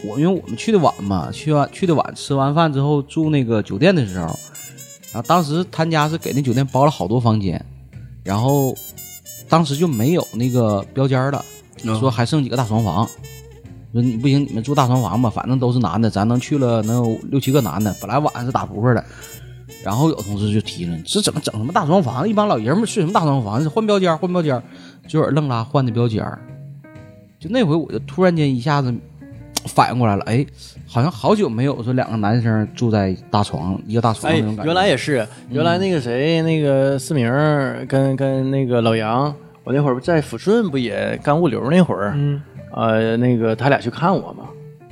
[0.06, 4.26] 我因为我们去的晚嘛，去完去的晚，吃完饭之后住那个酒店的时候，
[5.12, 7.64] 然后当时他家是给那酒店包了好多房间，
[8.22, 8.76] 然后
[9.48, 11.42] 当时就没有那个标间了，
[11.98, 13.08] 说还剩几个大床房。
[13.92, 17.94] 说你不行，你们住大床房吧，反正都是男的，咱能去了能有六七个男的。
[18.00, 19.04] 本来晚上是打扑克的，
[19.84, 22.28] 然后有同事就提了，这怎么整什么大床房？
[22.28, 23.64] 一帮老爷们睡什么大床房？
[23.70, 24.62] 换标间，换标间儿，
[25.06, 26.26] 就有人愣拉换的标间。
[27.38, 28.92] 就那回我就突然间一下子
[29.66, 30.44] 反应过来了，哎，
[30.88, 37.30] 好像好久没有说两个男生住在大床一个大床哎那种感觉。，原来也是，原来那个谁，那个思明
[37.86, 39.32] 跟跟那个老杨，
[39.64, 42.40] 我那会儿在抚顺不也干物流那会儿，嗯，
[42.72, 44.44] 呃，那个他俩去看我嘛，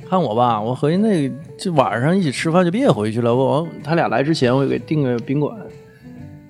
[0.09, 5.55] 看我吧，我合计那个这晚上一起吃饭就别回去了，我我他俩来之前我给订个宾馆，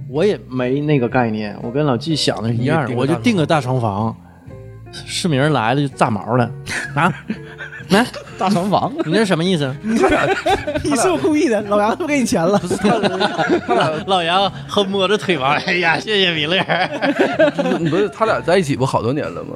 [0.10, 4.16] 我也没那个概念，我跟老纪想的是一样你也订，个我就大订个大床房，
[4.92, 6.50] 世明来了就炸毛了
[6.96, 7.14] 啊，
[7.94, 8.06] 来，
[8.38, 9.74] 大床房， 你这什么意思？
[9.84, 9.98] 你
[10.96, 11.62] 是不是故意的？
[11.62, 12.60] 老杨是不是给你钱了？
[14.08, 16.58] 老杨和摸着腿吧，哎呀，谢谢米勒。
[17.90, 19.56] 不是他俩在一起不好多年了吗？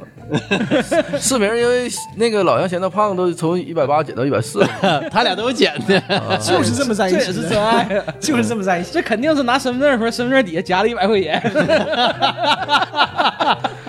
[1.18, 4.64] 四明因为那个老杨嫌他胖，都从一百八减到一百四。
[5.10, 6.00] 他俩都有减的，
[6.38, 8.04] 就是这么在一起的，这也是真爱。
[8.20, 8.90] 就是这么在一起。
[8.92, 11.42] 这肯定是拿身份证和身份证底下夹了一百块钱。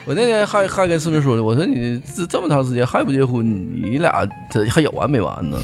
[0.10, 3.46] 我那天还还跟四明说呢，我说你这这么长时间还不结婚，
[3.80, 5.58] 你俩这还有完没完呢？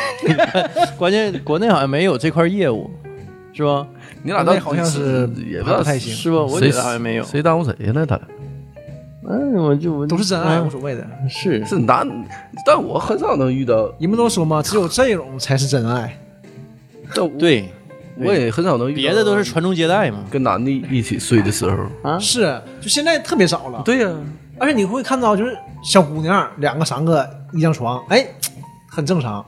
[0.98, 2.90] 关键国内好像没有这块业务，
[3.54, 3.86] 是吧？
[4.22, 6.42] 你俩到那好像是也不太行是吧？
[6.42, 7.24] 我觉谁得好像没有。
[7.24, 7.92] 谁耽误谁呀？
[7.94, 8.20] 那他
[9.26, 11.06] 嗯，我就我都是真爱，嗯无所谓的。
[11.26, 12.06] 是是男，
[12.66, 16.14] 但我很少能遇到，你们都说嘛，只有这种才是真爱。
[17.38, 17.70] 对，
[18.18, 20.18] 我也很少能遇到别的都是传宗接代嘛。
[20.30, 21.76] 跟男的一起睡的时候。
[22.02, 23.82] 啊，是，就现在特别少了。
[23.84, 24.10] 对呀、
[24.58, 28.26] 而且你会看到，就是小姑娘两个、三个一张床，哎，
[28.88, 29.44] 很正常。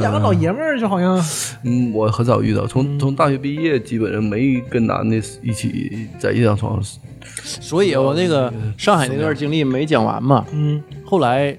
[0.00, 1.18] 两个老爷们儿就好像
[1.64, 7.00] 嗯，我很少遇到，从从大学毕业基本上没跟男的一起在一张床上。
[7.42, 10.44] 所以我那个上海那段经历没讲完嘛。
[10.52, 11.56] 嗯，后来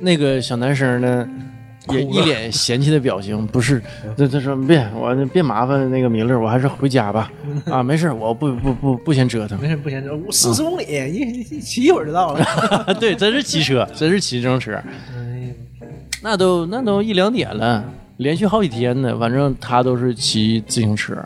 [0.00, 1.28] 那个小男生呢，
[1.92, 3.82] 也一脸嫌弃的表情，不是，
[4.16, 7.30] 他他说别，我别麻烦那个米勒，我还是回家吧。
[7.66, 9.60] 啊，没事，我不不不不嫌折腾。
[9.60, 12.94] 没事不嫌折腾四十公里，一一骑一会儿就到了。
[12.98, 14.80] 对，真是骑车，真是骑自行车，
[16.22, 17.84] 那都那都一两点了，
[18.18, 19.16] 连续好几天呢。
[19.18, 21.16] 反正他都是骑自行车，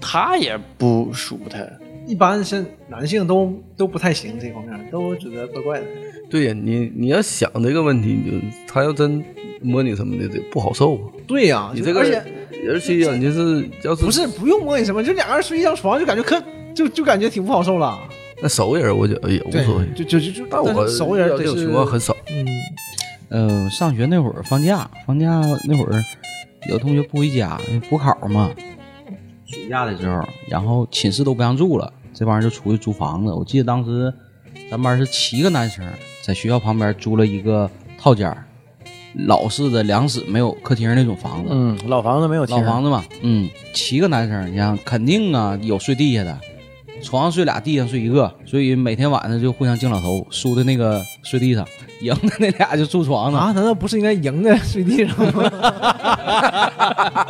[0.00, 1.66] 他也不舒坦。
[2.06, 5.86] 一般是男性都都不太行这方面，都觉得怪怪的。
[6.30, 9.22] 对呀，你你要想这个问题，你就他要真
[9.60, 11.00] 摸你什么的，这不好受啊。
[11.26, 12.22] 对呀、你这个而且
[12.68, 16.42] 而且呀，你就是要是不是不用摸你什么，就两个人睡一张床，就感觉可
[16.74, 17.98] 就就感觉挺不好受了。
[18.42, 19.86] 那熟人，我觉得也无所谓。
[19.94, 22.16] 就就就就，但我熟人这种情况很是，少。
[22.30, 22.46] 嗯，
[23.28, 26.02] 呃，上学那会儿放假，放假那会儿
[26.68, 28.50] 有同学不回家补考嘛，
[29.46, 33.32] 暑假的时候，然后寝室都不让住了，这帮人就出去租房子。
[33.32, 34.12] 我记得当时
[34.70, 35.84] 咱班是七个男生，
[36.22, 38.44] 在学校旁边租了一个套间儿
[39.26, 46.38] 老式的两室没有客厅那种房子，嗯，老房子没有厅老房子嘛，嗯，七个男生，你想肯定啊有睡地下的，
[47.02, 51.66] 床上睡俩，地上睡一个，所以每天晚上就互相敬老头，输的那个睡地上，
[52.02, 53.40] 赢的那俩就住床上。
[53.40, 55.50] 啊，难道不是应该赢的睡地上吗？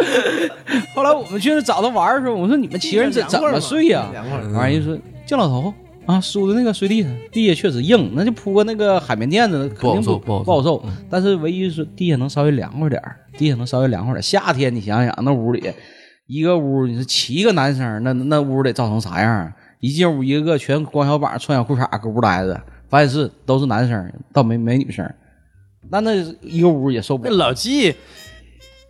[0.94, 4.06] 后来我们去那找他玩的时候，我说你们七个人怎怎么睡呀、
[4.54, 5.72] 完人家说敬老头
[6.06, 10.92] 啊，输的那个睡地上，地下确实硬，那就铺个那个海绵垫子，肯定不好受不不好受好受。
[11.10, 14.22] 但是唯一是地下能稍微凉快点儿，地下能稍微凉快点儿。
[14.22, 15.60] 夏天你想想，那屋里
[16.26, 19.52] 一个屋，你说七个男生，那那屋得造成啥样啊？
[19.80, 25.08] 一进屋，一个个全光小膀穿小裤衩搁屋待着，发现是都是男生，倒没没女生。
[25.88, 27.36] 那那一个屋也受不那了。
[27.36, 27.94] 老纪，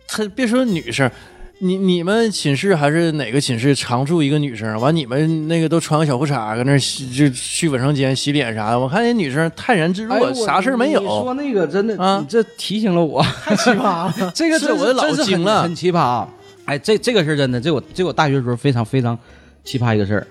[0.07, 1.11] 他别说女生，
[1.59, 4.79] 你你们寝室还是哪个寝室常住一个女生？
[4.81, 11.33] 完你们那个都穿个小裤衩搁那洗就去卫生间洗脸啥的，我看那女生泰然自若，哎啥事儿没你说有。
[11.35, 13.21] 那个真的，啊你这提醒了我。
[13.43, 14.13] 太奇葩了。
[14.33, 16.27] 这个真是我的老惊了很奇葩啊。
[16.67, 19.17] 哎，这这个事儿真的，这我这我大学时候非常非常
[19.63, 20.27] 奇葩一个事儿，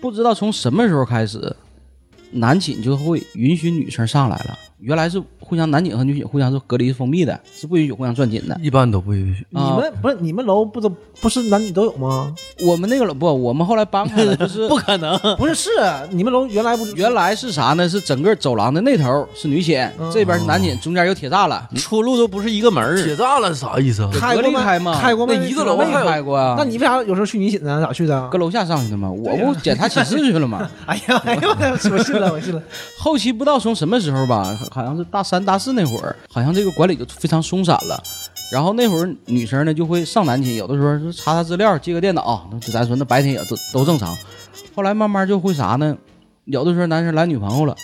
[0.00, 1.56] 不知道从什么时候开始，
[2.30, 4.58] 男寝就会允许女生上来了。
[4.78, 5.18] 原来是
[5.50, 8.56] 互相男寝和女寝互相是隔离封闭的，是不允许互相转寝的。
[8.62, 9.44] 一般都不允许。
[9.50, 10.88] 你们不是你们楼不都
[11.20, 12.32] 不是男女都有吗？
[12.64, 15.70] 我们那个楼不，我们后来搬开了，就是 不可能，不是，是
[16.10, 17.88] 你们楼原来不是原来是啥呢？
[17.88, 23.02] 是整个走廊的那头是女寝，这边是男寝，中间有铁栅栏，出路都不是一个门儿。
[23.02, 24.10] 铁栅栏啥意思啊？
[24.12, 25.34] 开过吗隔离开吗开过吗？
[25.36, 26.64] 那一个楼没还有开过啊那。
[26.64, 27.80] 你为啥有时候去女寝呢？
[27.84, 28.38] 咋去的搁？
[28.38, 29.10] 楼下上去的吗？
[29.10, 30.70] 我不检查寝室去了吗？
[30.86, 31.40] 哎呀，哎呀，
[31.90, 32.62] 我信了，我信了。
[32.96, 38.02] 后期不知道从什么时候吧，好像是大三、大四那会儿，好像这个管理就非常松散了。
[38.52, 44.16] 然后那会儿女生呢就会上男寝，有的时候查查资料、借个电脑，咱说那白天也都都正常。
[44.74, 45.96] 后来慢慢就会啥呢？
[46.46, 47.76] 有的时候男生来女朋友了，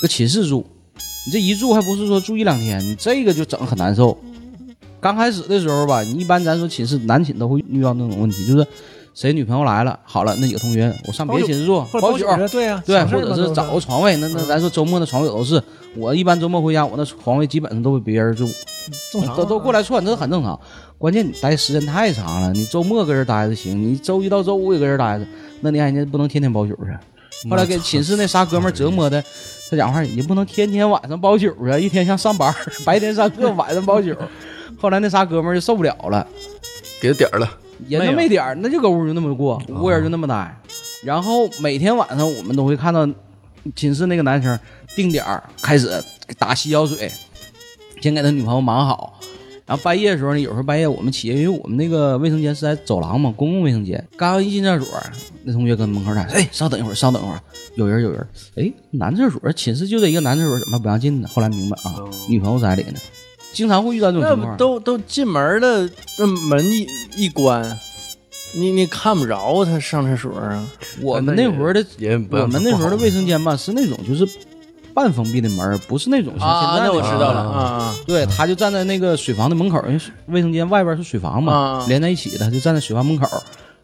[0.00, 0.66] 搁寝室住，
[1.26, 4.18] 你这一住还不是说住一两天，你这个就整很难受。
[5.00, 8.66] 刚开始的时候吧，你一般咱说寝室男寝都会遇到那种问题，就是
[9.14, 15.62] 谁女朋友来了，好了，那几个同学我上别的寝室住，包宿，对呀，对，或者是找个床位，那那咱说周末的床位有的是。
[15.94, 18.46] 我一般周末回家，我那床位基本上都被别人就
[19.12, 20.58] 正常啊都都过来串，这很正常。
[20.96, 25.26] 关键你待时间太长了，你周末搁这儿待着行，你周一到周五也搁这儿待着，
[25.60, 27.50] 那你还人家不能天天包宿去。
[27.50, 29.22] 后来给寝室那仨哥们儿折磨的，
[29.70, 32.54] 这家伙儿也不能天天晚上包宿啊，一天像上班儿，
[32.86, 34.14] 白天上课，晚上包宿。
[34.80, 36.26] 后来那仨哥们儿就受不了了，
[37.02, 37.50] 给他点儿了，
[37.88, 40.56] 也那没点儿，那就搁屋就那么过，五个人就那么待。
[41.02, 43.08] 然后每天晚上我们都会看到
[43.74, 44.58] 寝室那个男生
[44.94, 46.02] 定点儿开始
[46.38, 47.10] 打洗脚水，
[48.00, 49.18] 先给他女朋友忙好。
[49.64, 54.04] 然后半夜的时候呢，有时候半夜我们起夜，因为我们那个卫生间是在走廊嘛，公共卫生间。
[54.16, 55.00] 刚一进厕所，
[55.44, 57.40] 那同学跟门口喊：“哎，稍等一会儿，稍等一会儿，
[57.76, 58.26] 有人，有人。”
[58.56, 61.28] 哎，男厕所，寝室就这一个男厕所，怎么不让进呢？
[61.32, 61.94] 后来明白啊，
[62.28, 62.98] 女朋友在里呢。
[63.52, 64.56] 经常会遇到这种那不情况。
[64.56, 65.88] 都都进门了，
[66.18, 66.86] 那门一
[67.16, 67.78] 一关，
[68.54, 70.66] 你你看不着他上厕所啊。
[71.00, 71.84] 我们那会儿的
[72.30, 74.26] 我们那时候的卫生间吧，是那种就是
[74.94, 81.86] 半封闭的门，不是那种像现啊，在那我知道了啊啊对，他就站在那个水房的门口，因为卫生间外边是水房嘛，啊。
[81.88, 83.26] 连在一起的，他就站在水房门口，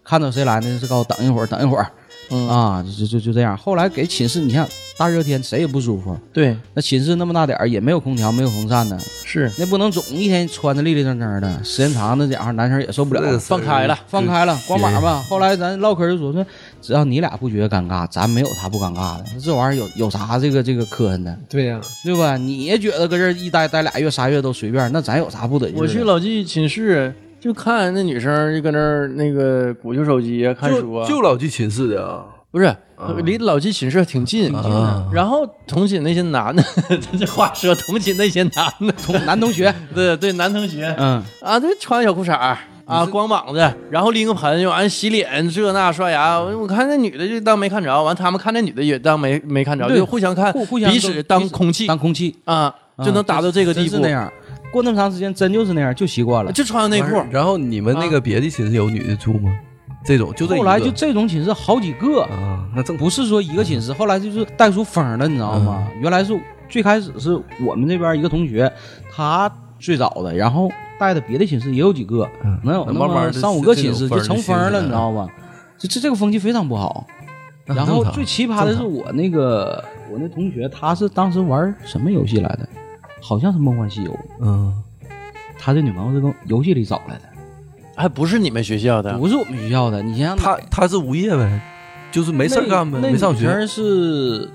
[0.04, 1.90] 看到谁来呢，是告诉等一会儿，等一会儿
[2.30, 3.56] 嗯啊，就就就这样。
[3.56, 4.68] 后来给寝室，你看
[4.98, 13.38] 大热天谁也不舒服，对，那寝室那么大点儿也没有空调，没有风扇呢，是那不能总一天穿的立立正正的，时间长那家伙男生也受不了。
[13.38, 15.22] 放开了，放开了，光膀吧。
[15.28, 16.44] 后来咱唠嗑就说说，
[16.82, 19.24] 只要你俩不觉得尴尬，咱没有啥不尴尬的。
[19.40, 22.36] 这玩意儿有有啥这个这个磕碜的，对呀，对吧？
[22.36, 25.76] 你也觉得搁这儿一待待俩月仨月都随便，那咱有啥不得劲？
[25.78, 32.74] 我去老纪寝室就看那女生就搁那儿那个鼓秋手机啊，看书啊，就就老纪寝室的啊，不是
[33.24, 34.52] 离老纪寝室挺近。
[34.54, 36.62] 啊然后同寝那些男的，
[37.18, 46.38] 这话说同寝那些男的，同男同学， 对对，男同学嗯，啊，对，穿小裤衩儿啊，光膀子，然后拎个盆，完洗脸这那刷牙。
[46.40, 52.74] 我我看那女的就当没看着，完他们看那女的也当没没看着，就互相看，互互相彼此当空气当空气啊，
[53.04, 53.98] 就能达到这个地步。
[54.00, 54.32] 那样。
[54.72, 56.52] 过那么长时间，真就是那样，就习惯了。
[56.52, 59.50] 就穿内裤，然后你们那个别的寝室有女的住吗？
[60.04, 65.86] 这种就这后来就这种寝室好几个，啊，那正不是说一个寝室，后来就是带出风了，你知道吗？
[66.00, 66.38] 原来是
[66.68, 68.72] 最开始是我们这边一个同学，
[69.10, 75.28] 他最早的，然后带的别的寝室也有几个，嗯能有那慢慢三五个寝室就成风了，你知道吗？
[75.76, 77.06] 这这这个风气非常不好。
[77.64, 82.68] 然后最奇葩的是我那个我那同学，他是当时玩什么游戏来的？
[83.20, 84.72] 好像是《梦幻西游》，嗯，
[85.58, 87.22] 他这女朋友是从游戏里找来的，
[87.96, 90.02] 还不是你们学校的，不是我们学校的。
[90.02, 91.60] 你想想，他他是无业呗，
[92.12, 93.66] 就是没事儿干呗，那没上学。
[93.66, 94.48] 是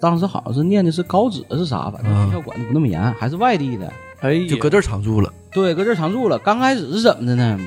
[0.00, 3.92] 当时好像是念的是高职是啥，反正嗯学校管的不那么严，还是外地的。
[4.20, 6.38] 哎呀，就搁这儿常住了，对，搁这儿常住了。
[6.40, 7.58] 刚开始是怎么的呢？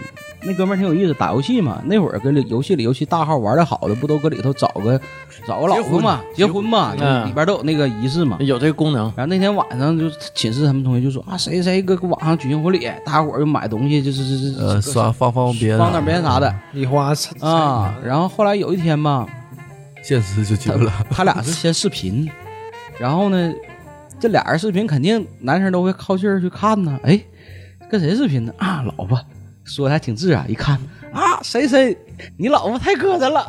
[0.43, 1.81] 那哥们儿挺有意思，打游戏嘛。
[1.85, 5.01] 那会儿跟里游戏里游戏大号玩的好的，不都搁里头找个
[5.47, 8.37] 找个老婆嘛，结婚嘛，就嗯里边都有那个仪式嘛。
[8.41, 17.11] 有这个功能，然后那天晚上就寝室他们同学就说啊，谁谁搁网上举行婚礼，大家伙儿就买东西，就是是是呃，刷放放鞭啊，放点鞭啥的礼花
[17.41, 17.95] 啊。
[18.05, 19.25] 然后后来有一天吧，
[20.03, 20.93] 现实就绝了。
[21.09, 22.29] 他俩是先视频，
[22.97, 23.51] 然后呢，
[24.21, 26.97] 这俩人视频肯定男生都会靠近儿去看呢。
[27.03, 27.19] 哎，
[27.89, 28.53] 跟谁视频呢？
[28.57, 29.19] 啊，老婆，
[29.63, 30.49] 说的还挺自然。
[30.49, 30.77] 一看
[31.11, 31.97] 啊，谁谁，
[32.37, 33.47] 你老婆太磕碜了。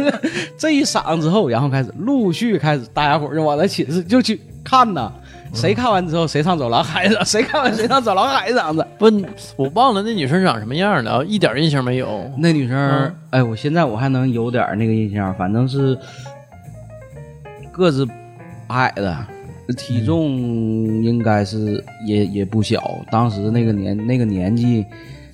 [0.56, 5.12] 这一嗓之后，然后开始陆续开始，大家伙儿就往那寝室就去看呐。
[5.52, 8.84] 谁看完之后，谁上走廊喊一声；谁看完谁上走廊喊一嗓子。
[8.98, 9.06] 不，
[9.56, 12.28] 我忘了那女生长什么样了啊，一点印象没有。
[12.38, 15.96] 那女生，嗯哎，我现在我还能有点那个印象，反正是
[17.70, 18.08] 个子
[18.68, 19.26] 矮的，
[19.72, 22.82] 体重应该是也也不小。
[23.10, 24.84] 当时那个年那个年纪，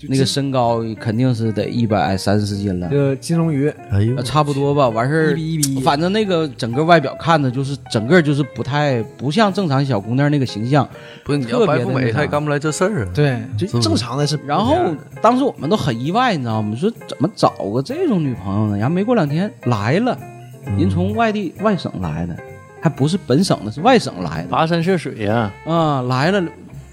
[0.08, 3.14] 那个身高肯定是得一百三十斤了这。
[3.16, 10.88] 金龙鱼哎呦呃，差不多吧，完事儿一比一比反正那个整个外表看着就是整个就是不太不像正常小姑娘那个形象，
[11.24, 13.08] 不是你要特别白富美，的那啥他也干不来这事儿啊。
[13.14, 14.38] 对，就正常的是。
[14.46, 16.74] 然后当时我们都很意外，你知道吗？
[16.76, 18.78] 说怎么找个这种女朋友呢？
[18.78, 20.16] 然后没过两天来了，
[20.78, 22.34] 人从外地外省来的，
[22.80, 24.48] 还不是本省的，是外省来的。
[24.48, 26.42] 跋山涉水呀、啊、来了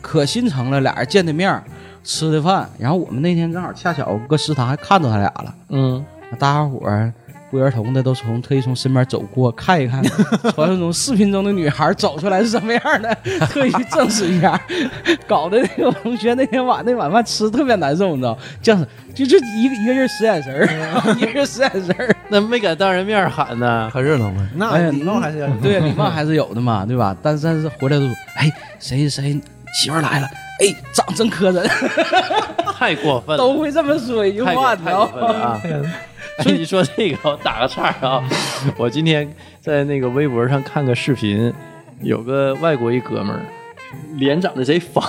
[0.02, 1.62] 可心疼了，俩人见的面
[2.04, 6.06] 吃的饭，然后我们那天正好恰巧搁食堂还看到他俩了，嗯，
[6.40, 7.12] 大家伙儿
[7.50, 10.04] 不约而同的都从特意从身边走过看一看，
[10.54, 13.16] 传说中视频中的女孩走出来是什么样的，
[13.48, 14.60] 特意证实一下，
[15.26, 18.86] 搞得那个同学那天晚那晚饭吃特别难受，你知道，这样
[19.16, 23.90] 就就一个一个人使眼神儿，一个人使眼神儿，那没敢当人面喊呢。
[23.94, 24.48] 看热闹吗？
[24.56, 27.16] 那礼貌还是要对，礼貌还是有的嘛，对吧？
[27.22, 29.40] 但是但是回来都说，哎，谁谁
[29.74, 30.28] 媳妇来了，
[30.60, 31.66] 哎，长真磕碜，
[32.74, 35.62] 太过分了，都会这么说一句话，你知道吗？
[36.38, 36.56] 过分了啊！
[36.56, 38.24] 哎，你说这个，我打个岔啊！
[38.78, 39.28] 我今天
[39.60, 41.54] 在那个微博上看个视频，
[42.02, 43.46] 有个外国一哥们儿，
[44.18, 45.04] 脸长得贼方，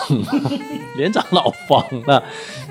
[0.97, 2.23] 脸长老方了，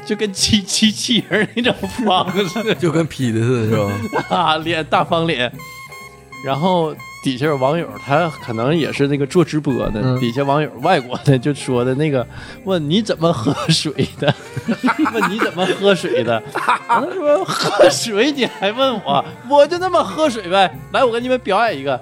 [0.06, 1.74] 就跟机机器人那种
[2.06, 2.74] 方 似的。
[2.76, 4.26] 就跟 P 的似的，是吧？
[4.36, 5.52] 啊，脸大方脸，
[6.46, 6.96] 然后
[7.28, 10.18] 底下有网友，他可能也是那个做直播的，嗯。
[10.18, 12.26] 底下网友外国的就说的那个，
[12.64, 14.34] 问你怎么喝水的，
[15.14, 22.00] 问你怎么喝水的，他说喝水你还问我，我就那么喝水呗，来，我给你们表演一个，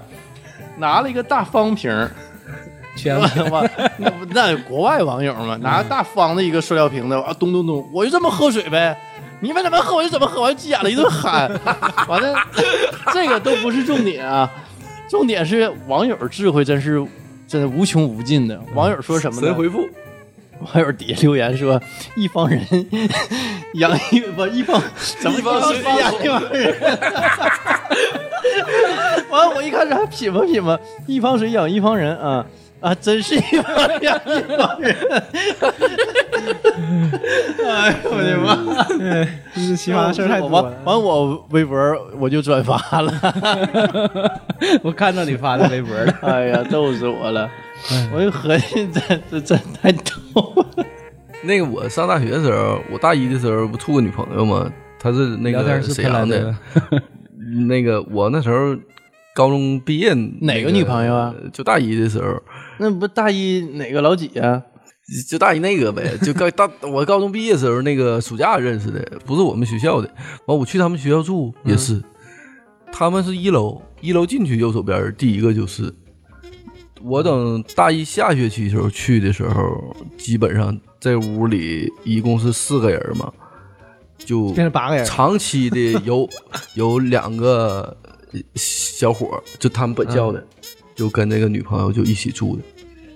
[0.78, 2.12] 拿了一个大方瓶儿。
[2.96, 3.20] 全。
[3.20, 3.68] 我
[3.98, 8.96] 那那国外网友嘛，拿大方的一个塑料瓶子，啊，咚咚咚，我就这么喝水呗。
[9.42, 11.52] 你们怎么喝我就怎么喝，我就急眼了，一顿喊。
[12.08, 12.34] 完了，
[13.12, 14.50] 这个都不是重点啊，
[15.10, 17.06] 重点是网友智慧真是
[17.48, 18.60] 真的无穷无尽的。
[18.74, 19.48] 网友说什么呢？
[19.48, 19.88] 神回复，
[20.60, 21.80] 网友底下留言说，
[22.16, 22.60] 一方人
[23.76, 24.82] 养一不一方
[25.20, 26.76] 怎么一方水养一方人？
[29.30, 32.44] 完了，我一开始还品吧品吧，一方水养一方人啊
[32.82, 34.96] 啊，真是一帮人养一方人。
[37.66, 38.86] 哎呦我的妈！
[39.56, 40.78] 这是奇葩的事儿太多完了。
[40.84, 41.78] 完我微博
[42.20, 43.12] 我就转发了，
[44.84, 46.14] 我看到你发的微博了。
[46.22, 47.50] 哎呀，逗死我了！
[48.14, 49.00] 我就合计这
[49.32, 50.04] 这这太逗
[50.58, 50.86] 了。
[51.42, 54.72] 那个我上大学的时候，我大一的时候不处个女朋友吗？
[55.00, 56.56] 她是那个聊天是沈阳的。
[57.68, 58.76] 那个我那时候
[59.36, 61.34] 高中毕业，哪个女朋友啊？
[61.54, 62.42] 就大一的时候，
[62.78, 64.62] 那不大一哪个老几啊？
[65.30, 70.10] 就大一那个呗，就高大我高中毕业的时候那个暑假认识的，不是我们学校的。
[70.48, 72.02] 完我去他们学校住也是，
[72.92, 75.94] 他们是一楼，一楼进去右手边第一个就是。
[77.04, 83.32] 我等大一下学期的时候去的时候，基本上这屋里一共是四个人嘛，
[84.18, 86.28] 就变成八个人，长期的有
[86.74, 87.96] 有两个
[88.56, 90.44] 小伙，就他们本校的，
[90.96, 92.64] 就跟那个女朋友就一起住的。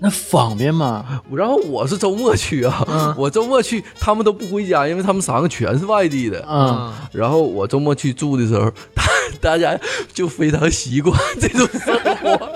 [0.01, 1.21] 那方便吗？
[1.29, 6.41] 然后我是周末去啊，我周末去，他们都不回家，因为他们三个全是外地的。
[6.49, 9.03] 嗯，然后我周末去住的时候，大
[9.41, 9.77] 大家
[10.13, 12.51] 就非常习惯这种生活。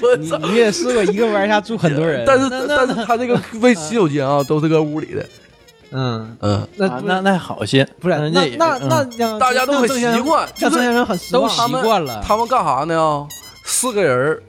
[0.00, 0.38] 我 你操！
[0.38, 5.26] 你也试过一个屋下住很多人，但是但是他这个卫洗手间啊，都是搁屋里的。
[5.90, 8.78] 嗯，嗯，那啊那那好些，不是那那
[9.18, 11.46] 那大家都很习惯，就是让郑先生很都。
[11.46, 12.22] 习惯了。
[12.26, 13.26] 他们干啥呢？
[13.68, 14.42] 四个人儿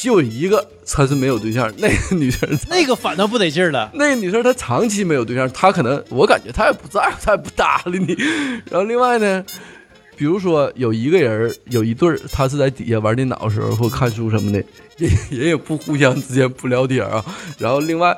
[0.00, 3.90] 就有一个她是没有对象，那个女生 那个反倒不得劲儿了。
[3.94, 8.16] 那个女生她长期没有对象，她可能我感觉她也不在乎，她也不搭理你。
[8.70, 9.44] 然后另外呢，
[10.16, 14.64] 比如说有一个人有一对儿，他是在底下玩电脑的时候或看书什么的，
[14.96, 17.24] 人人也不互相之间不聊天啊。
[17.58, 18.16] 然后另外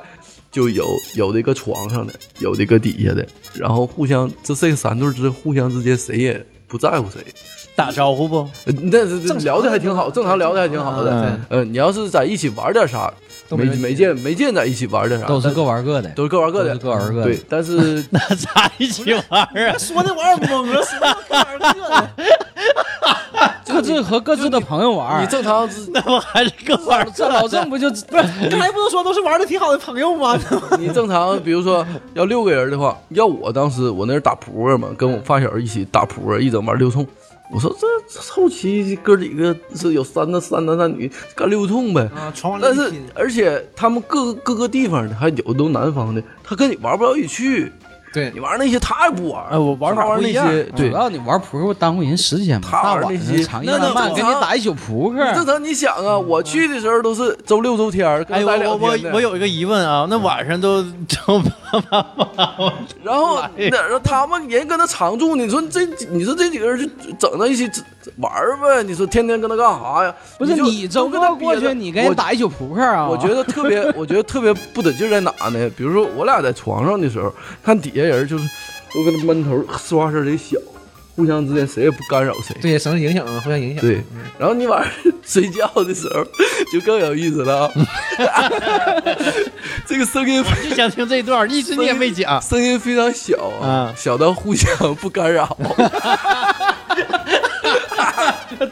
[0.51, 7.21] 就有有的搁床上的，有的个底下的，然后互相这这三对儿之互相之间谁也不在乎谁。
[7.75, 8.37] 打招呼不？
[8.65, 11.11] 呃那这这聊的还挺好，正常聊的还挺好的。
[11.11, 13.11] 嗯呃，你要是在一起玩点啥，
[13.49, 19.77] 没没见没见在一起玩点啥，都是各玩各的，都是各玩各的，各玩各的对，但是 那咋一起玩儿啊？
[19.77, 22.09] 说的我有点懵了，什么玩各的？
[23.67, 25.21] 各自和各自的朋友玩。
[25.21, 27.07] 你正常之 那不还是各玩儿？
[27.13, 30.39] 这老郑不就不是，刚才不是说都是玩的挺好的朋友吗？
[30.79, 37.05] 你正常，比如说要六个人的话，要我当时我那是打扑克嘛，跟我发小一起打扑克，一整玩六冲。
[37.51, 42.01] 我说这这后期哥几个是有三男三男三女干六通呗。
[42.15, 47.71] 啊，但是而且他们各各个地方的，还有的都南方的，他跟你玩不到一起去。
[48.15, 48.31] 对。
[48.33, 50.89] 你玩那些他也不玩，哎我玩法他玩那些，对。
[50.89, 62.05] 主，要你玩扑克耽误人时间嘛，他玩那些上长夜那那漫漫给你打一宿扑克，正常你想啊，我去的时候都是周六周天儿，跟哎，我我我我有一个疑问啊，那晚上都整爸爸
[62.35, 67.69] 妈妈，然后那然后他们人跟他常住，你说这你说这几个人就整到一起
[68.17, 68.81] 玩呗？
[68.83, 70.13] 你说天天跟他干啥呀？
[70.37, 73.07] 不是你周都跟他末过去，你跟人我打一宿扑克啊？
[73.07, 75.69] 我觉得特别，我觉得特别不得劲在哪呢？
[75.75, 78.47] 比如说我俩在床上的时候，看底下人就是
[78.93, 80.57] 都跟那闷头说话声儿贼小，
[81.15, 82.55] 互相之间谁也不干扰谁。
[82.61, 83.81] 对，省影响啊，互相影响。
[83.81, 84.03] 对，
[84.37, 84.91] 然后你晚上
[85.23, 86.23] 睡觉的时候
[86.71, 87.71] 就更有意思了啊！
[89.87, 92.41] 这个声音我就想听这一段，一直你也没讲。
[92.41, 95.57] 声音非常小啊啊， 小到互相不干扰。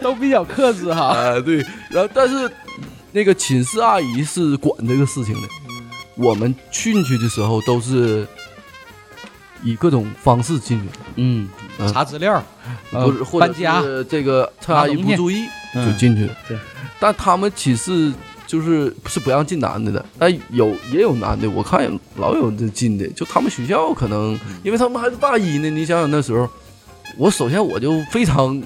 [0.01, 1.07] 都比较克制哈。
[1.07, 2.49] 啊，对，然后但是
[3.11, 5.47] 那个寝室阿姨是管这个事情的，
[6.15, 8.27] 我们进去的时候都是
[9.63, 11.49] 以各种方式进去的，嗯，
[11.91, 12.43] 查资料，
[12.91, 16.33] 或者搬家，是这个趁阿姨不注意就进去了。
[16.47, 16.57] 对，
[16.99, 18.13] 但他们寝室
[18.45, 26.47] 就是是不让进男的的，但有也有男的，我看也老有这进的，就他们学校可能，因为他们还是大一呢，你想想那时候，
[27.17, 28.61] 我首先我就非常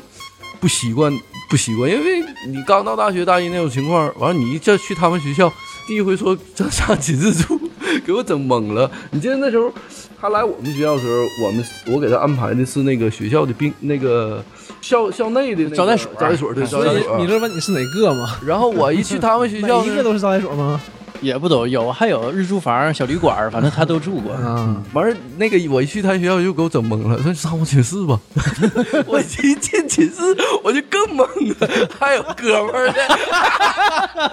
[0.60, 1.14] 不习惯，
[1.50, 5.52] 不习惯，因为你刚到大学大一那种情况，完了你一这去他们学校，
[5.88, 7.67] 第一回说这上寝室住，
[8.06, 8.90] 给我整懵了。
[9.12, 9.72] 你记得那时候
[10.20, 14.44] 他来我们学校的时候，我们我给他安排的是那个学校的兵那个
[14.82, 17.28] 校校内的那个招待所招待所对招待所你。
[17.28, 18.38] 乐问你是哪个吗？
[18.46, 20.80] 然后我一去他们学校， 每一个都是招待所吗？
[21.22, 24.34] 也不懂有，还有日租房、小旅馆，反正他都住过。
[24.34, 28.20] 啊，完事儿那个我一去他学校就给我整懵了，说上我寝室吧。
[29.08, 30.16] 我一进寝室
[30.64, 31.24] 我就更懵
[31.60, 32.94] 了，还有哥们儿呢。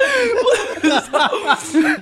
[0.85, 1.31] 我操！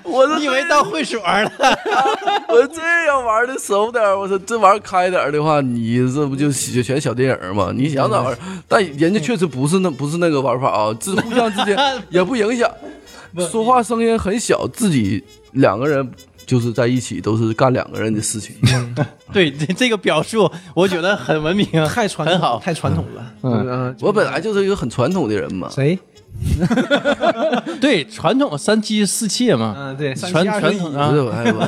[0.05, 1.51] 我说你以为到会所了？
[2.49, 7.73] 我说这要玩的熟点，我说这玩意儿开点的话，你这不就就全小电影儿吗？
[7.75, 8.37] 你想咋玩？
[8.69, 11.77] 但人家确实不是那不是那个玩法啊，这互相之间
[12.11, 12.71] 也不影响，
[13.51, 15.23] 说话声音很小，自己
[15.53, 16.11] 两个人
[16.45, 18.55] 就是在一起都是干两个人的事情。
[19.33, 22.59] 对这这个表述，我觉得很文明， 太传统，很好。
[22.59, 23.35] 太传统了。
[23.43, 25.99] 嗯嗯，我本来就是一个很传统的人嘛，谁？
[27.81, 31.61] 对，传统三妻四妾嘛，嗯，对，传传统啊不是，我还我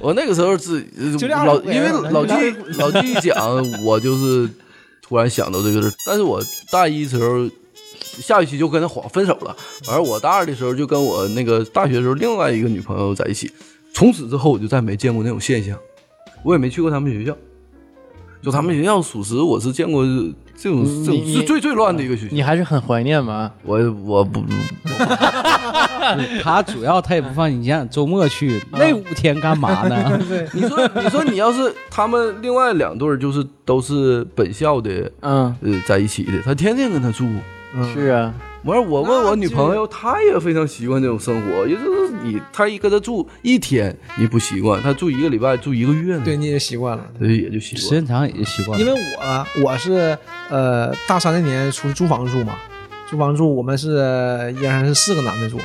[0.00, 0.82] 我那个时候是
[1.12, 2.32] 就这样老，因为老季
[2.76, 3.36] 老季一讲，
[3.84, 4.48] 我就是
[5.00, 5.92] 突然想到这个事儿。
[6.06, 6.42] 但是我
[6.72, 7.48] 大一时候
[8.20, 9.56] 下学期就跟他晃分手了，
[9.88, 13.50] 完了我大二的时候就跟我那个大学的时候另外一个女朋友在一起，
[13.92, 15.78] 从此之后我就再没见过那种现象，
[16.42, 17.36] 我也没去过他们学校。
[18.40, 20.04] 就他们学校，属实我是见过
[20.56, 22.32] 这种这种你是最最乱的一个学校。
[22.32, 23.50] 你还是很怀念吗？
[23.64, 24.44] 我我不
[26.40, 30.20] 他主要他也不放你想想周末去那五天干嘛呢？
[30.54, 37.26] 你说，你说，你要是他们另外两对，就是都是本校的，嗯，呃，在一起的，他天天跟他住。
[37.92, 47.04] 是啊，完了，我问我女朋友，她也非常习惯这种生活，也就是你，她一跟她住一天你不习惯，她住一个礼拜、住一个月呢，对，你也习惯了。
[47.18, 47.82] 她就也就习惯。
[47.82, 48.84] 时间长也就习惯了。
[48.84, 50.16] 因为我我是
[50.48, 52.54] 呃大三那年出去租房住嘛，
[53.06, 53.96] 租房住我们是
[54.60, 55.58] 一二三四四个男的住，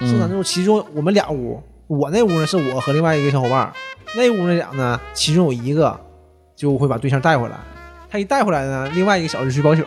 [0.00, 3.72] 四个男的住，其中我们俩屋，我那屋呢是我和另外一个小伙伴，
[4.14, 5.98] 那屋那俩呢，其中有一个
[6.54, 7.56] 就会把对象带回来，
[8.10, 9.82] 他一带回来呢，另外一个小子就去包宿，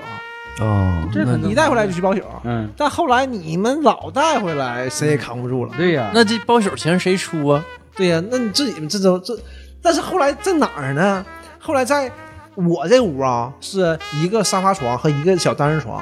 [0.59, 5.71] 哦，这很一带回来就去包宿，嗯，但后来你们老带回来，谁也扛不住了。
[5.77, 7.63] 对呀，那这包宿钱谁出啊？
[7.95, 9.37] 对呀、那你自己这都这，
[9.81, 11.25] 但是后来在哪儿呢？
[11.59, 12.11] 后来在
[12.55, 16.01] 我这屋啊，是一个沙发床和一个小单人床，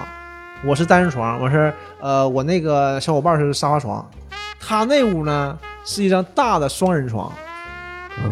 [0.66, 4.08] 我是单人床，我是呃，我那个小伙伴是沙发床，
[4.60, 7.32] 他那屋呢是一张大的双人床，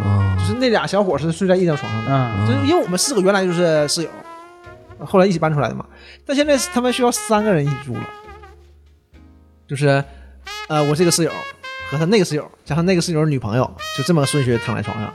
[0.03, 4.09] 啊就是那俩小伙是睡在一张床上的，嗯，就是因为我们四个原来就是室友，
[4.99, 5.85] 后来一起搬出来的嘛，
[6.25, 8.09] 但现在他们需要三个人一起住了，
[9.67, 10.03] 就是
[10.67, 11.31] 呃，我这个室友
[11.89, 15.13] 和他那个室友加上那个室友的女朋友，就这么个顺序躺在床上。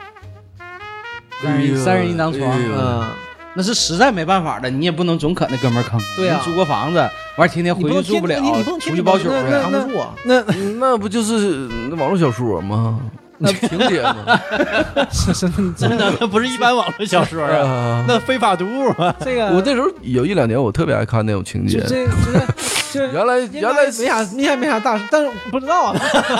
[1.43, 3.09] 三人三人一张床嗯，
[3.55, 5.99] 那是实在没办法的，你也不能总啃那哥们儿坑。
[6.14, 9.31] 对呀人租个房子，完天天回去住不了出去包宿。
[9.31, 10.14] 扛不住啊。
[10.24, 10.43] 那
[10.78, 11.66] 那不就是
[11.97, 13.01] 网络小说吗？
[13.43, 14.38] 那情节吗？
[15.11, 19.14] 是是，真的，那不是一般网络小说啊， 啊，那非法读物啊。
[19.20, 21.88] 这个我那时候有一两年，我特别爱看那种情节这。
[21.88, 22.47] 这就是
[22.93, 25.95] 就是原来原来没啥应该没啥大事，但是不知道啊。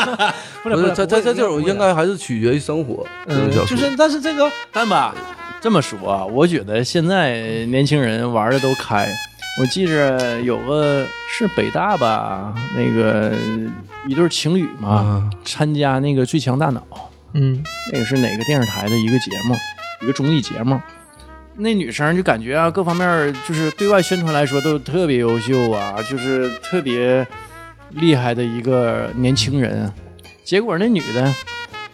[0.62, 3.51] 不是不是，他他他这种应该该还是取决于生活嗯。
[3.51, 5.14] 就是但是这个但吧，
[5.61, 9.09] 这么说啊，我觉得现在年轻人玩的都开。
[9.59, 13.32] 我记着有个是北大吧，那个
[14.07, 16.80] 一对情侣嘛，啊参加那个《最强大脑》，
[17.34, 19.55] 嗯那个是哪个电视台的一个节目，
[20.03, 20.80] 一个综艺节目。
[21.57, 27.26] 那女生就感觉啊，各方面就是对外宣传来说都特别优秀啊，就是特别
[27.90, 29.92] 厉害的一个年轻人。
[30.42, 31.34] 结果那女的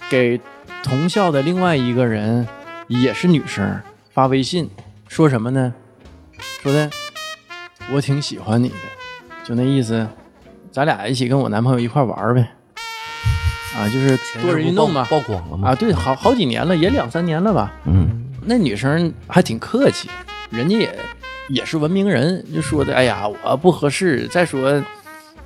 [0.09, 0.41] 给
[0.85, 2.47] 同校的另外一个人
[2.87, 3.81] 也是女生
[4.13, 4.71] 发微信，
[5.09, 5.75] 说什么呢？
[6.63, 6.89] 说的
[7.95, 8.75] 我挺喜欢你的，
[9.45, 10.07] 就那意思，
[10.73, 12.49] 咱俩一起跟我男朋友一块玩呗。
[13.77, 15.69] 啊，就是多人运动嘛，曝光了吗？
[15.69, 17.73] 啊，对，好好几年了，也两三年了吧。
[17.85, 20.09] 嗯，那女生还挺客气，
[20.51, 20.99] 人家也
[21.51, 24.27] 也是文明人，就说的，哎呀，我不合适。
[24.29, 24.83] 再说，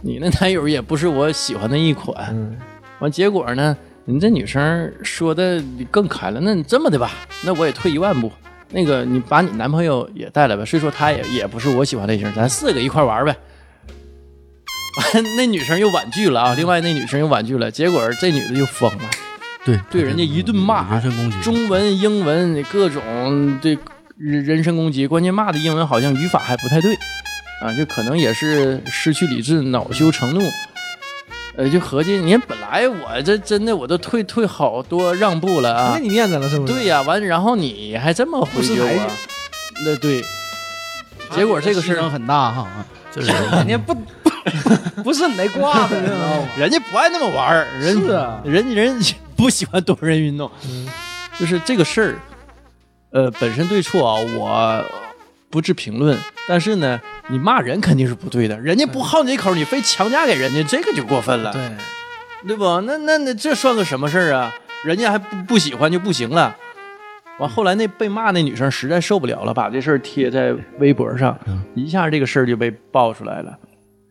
[0.01, 2.29] 你那男友也不是我喜欢的一款。
[2.31, 2.57] 嗯
[3.01, 5.61] 完，结果呢，你这女生说的
[5.91, 6.39] 更开了。
[6.41, 7.11] 那你这么的吧，
[7.43, 8.31] 那我也退一万步，
[8.71, 10.65] 那个你把你男朋友也带来吧。
[10.65, 13.37] 虽说他也也不是我喜欢类型，咱四个一块玩呗。
[14.97, 19.05] 完， 那女生又婉拒了啊，另外那女生又婉拒了，结果这女的就疯了。
[19.65, 23.79] 对对人家一顿骂人身攻击，中文、英文各种对
[24.17, 26.95] 人人身攻击，关键骂的英文好像语法还不太对
[27.63, 30.41] 啊，就可能也是失去理智，恼羞成怒。
[31.57, 36.73] 呃，就合计，你看本来我这真的我都退退好多让步了啊给，你面子了是不是？
[36.73, 39.01] 对呀、完然后你还这么回究啊不识抬举？
[39.85, 40.25] 那对，
[41.35, 42.69] 结果这个事儿，很大哈，
[43.11, 43.95] 就是人家不
[45.03, 46.49] 不是你那挂的，你知道吗？
[46.57, 49.01] 人家不爱那么玩儿，人是啊人人
[49.37, 50.89] 不喜欢多人运动，嗯
[51.39, 52.15] 就是这个事儿，
[53.11, 54.85] 呃，本身对错啊，我
[55.51, 56.19] 不置评论。
[56.47, 57.01] 但是呢，
[57.31, 61.71] 你骂人肯定是不对的，人家不好你这口，你非强加给人家，这个就过分了，对，
[62.49, 62.81] 对不？
[62.81, 64.53] 那那那这算个什么事儿啊？
[64.85, 66.57] 人家还不不喜欢就不行了。
[67.39, 71.39] 完后来那被骂那女生实在受不了了，把这事儿贴在微博上，
[71.75, 73.59] 一下这个事儿就被爆出来了。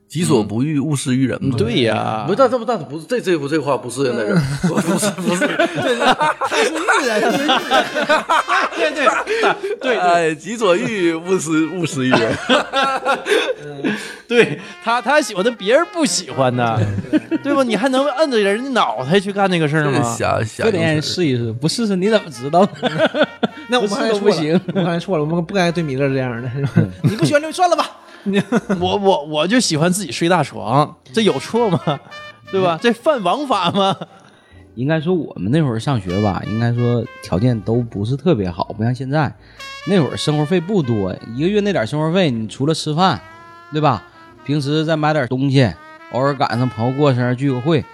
[0.10, 1.56] 己所不欲，勿施于人嘛。
[1.56, 2.26] 对呀。
[2.26, 5.96] 不是，但这不但不是这这不这话不是在这儿， 不是不是， 对
[8.92, 9.06] 对
[9.80, 9.98] 对。
[9.98, 12.36] 哎，己所欲，勿施勿施于人。
[14.30, 16.80] 对他他喜欢的别人不喜欢的，
[17.44, 17.64] 对吧？
[17.64, 20.02] 你还能摁着人家脑袋去干那个事儿吗？
[20.16, 22.66] 瞎瞎非得让人试一试，不试试你怎么知道？
[23.70, 26.50] 那我们不行我刚才错了，我们不该对米勒这样的。
[26.52, 26.72] 是吧
[27.04, 27.90] 你不喜欢就算了吧。
[28.80, 32.00] 我我我就喜欢自己睡大床，这有错吗？
[32.52, 32.78] 对吧？
[32.82, 33.96] 这犯王法吗？
[34.76, 39.34] 应该说我们那会儿上学吧，应该说条件都不是特别好，不像现在。
[39.88, 43.20] 那会儿生活费不多，一个月那点生活费，你除了吃饭，
[43.72, 44.04] 对吧？
[44.50, 45.72] 平时再买点东西，
[46.12, 47.86] 偶尔赶上朋友过生日聚个会，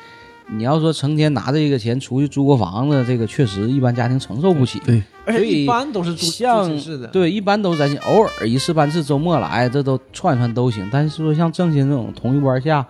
[0.47, 4.79] 你要说成天拿这个钱出去租个房子，这个确实一般家庭承受不起。
[4.85, 6.71] 对，而且一般都是住像。
[7.11, 10.87] 对，一般都是在寝偶尔一次半次周末来，这都串串都行。
[10.89, 12.85] 但是说像郑鑫这种同一班下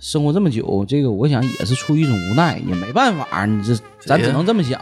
[0.00, 4.80] 生活这么久，这个我想也是出于一种无奈，也没办法，你这咱只能这么想。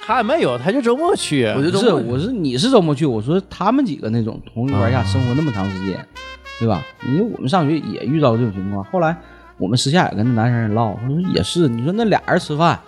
[0.00, 1.44] 他也没有，他就周末去。
[1.56, 6.04] 我就不是，我是你是周末去，我说他们几个那种同一班下生活那么长时间，
[6.60, 6.84] 对吧？
[7.06, 9.16] 因为我们上学也遇到这种情况，后来
[9.58, 12.78] 我们私下也跟那男生唠，他说也是，你说那俩人吃饭，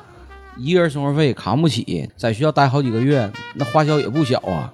[0.56, 4.72] 一个人生活费扛不起，在学校待好几个月，那花销也不小啊，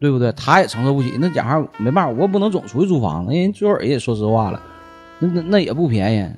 [0.00, 0.32] 对不对？
[0.32, 4.60] 他也承受不起，那家伙没办法，我也不能总出去租房子，因为最后也说实话了，
[5.18, 6.28] 那那那也不便宜，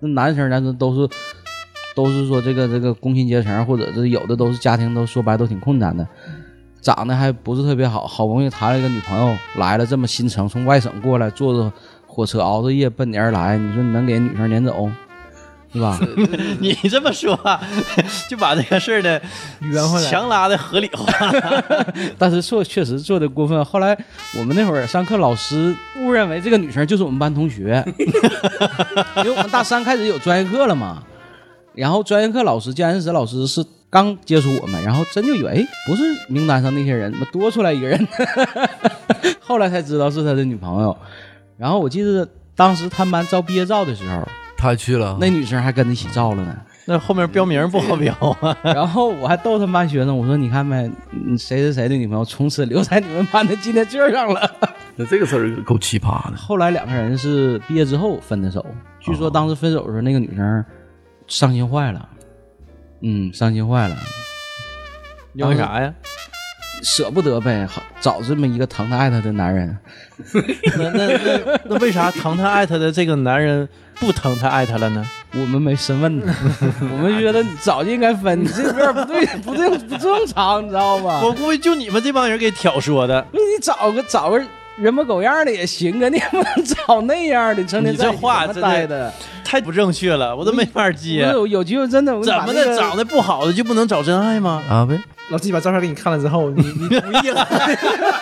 [0.00, 1.08] 那男生咱说都是
[1.94, 6.06] 都是说这个这个工薪阶层，或者是有的都是家庭都说白都挺困难的，
[6.84, 11.72] 长得还不是特别好，好不容易谈了一个女朋友，来了这么新城，从外省过来，坐着
[12.06, 14.90] 火车熬着夜奔你而来，你说你能给女生撵走，
[15.72, 15.98] 是吧？
[16.60, 17.34] 你这么说，
[18.28, 19.18] 就把这个事儿呢
[19.60, 21.06] 圆回来强拉的合理化。
[22.18, 23.64] 但是做确实做的过分。
[23.64, 23.98] 后来
[24.38, 27.82] 我们那会儿上课，老师误认为这个女生就是我们班同学，
[29.16, 31.02] 因为我们大三开始有专业课了嘛。
[31.74, 33.64] 然后专业课老师教研室老师是
[33.94, 38.08] 刚接触我们，然后真就以为哎不是名单上那些人，怎么多出来一个人？
[39.38, 40.96] 后来才知道是他的女朋友。
[41.56, 44.26] 然后我记得当时他们班照毕业照的时候，
[44.56, 46.56] 他还去了，那女生还跟着一起照了呢。
[46.86, 48.56] 那后面标名不好标啊。
[48.74, 54.50] 然后我还逗他们班学生，我说你看没，嗯谁谁谁的女朋友从此留在你们班的纪念册上了。
[54.96, 56.36] 那这个事儿够奇葩的。
[56.36, 58.66] 后来两个人是毕业之后分的手，
[58.98, 60.64] 据说当时分手的时候，那个女生
[61.28, 62.08] 伤心坏了，
[63.06, 63.96] 嗯，伤心坏了，
[65.34, 65.92] 因为啥呀？
[66.82, 69.76] 舍不得呗，好找这么一个疼她爱她的男人。
[70.78, 75.04] 那那那那为啥疼他爱他的这个男人不疼他爱他了呢？
[75.32, 76.34] 我们没深问呢，
[76.92, 81.20] 我们觉得早就应该分，你这有点不对， 不对，不正常，你知道吗？
[81.22, 83.20] 我估计就你们这帮人给挑唆的。
[83.32, 84.40] 不是你找个找个
[84.76, 89.12] 人模狗样的也行啊，你也不能找那样的，成天你这在一起怎么话待的。
[89.44, 91.20] 太不正确了，我都没法接。
[91.32, 92.76] 有有机会真的，我怎么的？
[92.76, 92.96] 长？
[92.96, 94.62] 得不好的就不能找真爱吗？
[94.68, 94.98] 啊呗，
[95.30, 97.48] 老纪把照片给你看了之后，你你同意了？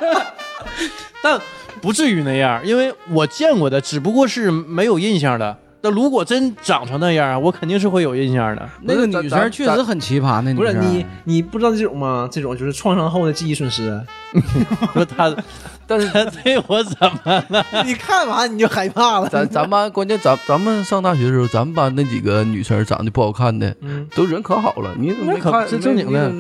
[1.23, 1.41] 但
[1.81, 5.57] 不至于那样，因为我见过的只不过是没有印象的。
[5.83, 8.69] 那如果真长成那样，我肯定是会有印象的。
[8.83, 12.29] 那个女生确实很奇葩，那女生不是你，你不知道这种吗？
[12.31, 14.01] 这种就是创伤后的记忆损失。
[14.95, 15.35] 说他，
[15.87, 17.67] 但是他对我怎么了？
[17.85, 19.29] 你看完你就害怕了。
[19.29, 24.95] 咱咱班关键咱咱们上大学的时候，咱们班那几个女生长得不好看的，嗯，都人可好了。
[24.97, 25.51] 你怎么没看？
[25.53, 26.31] 那可这正经的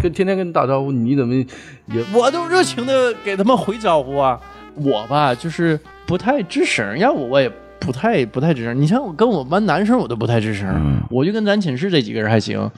[0.00, 4.38] 跟天天跟你打招呼，你怎么也我都热情的给他们回招呼啊。
[4.74, 8.80] 我吧，就是不太吱声，要我我也不太不太吱声。
[8.80, 12.70] 你像我跟我们班男生，我都不太吱声，我就跟咱寝室这几个人还行，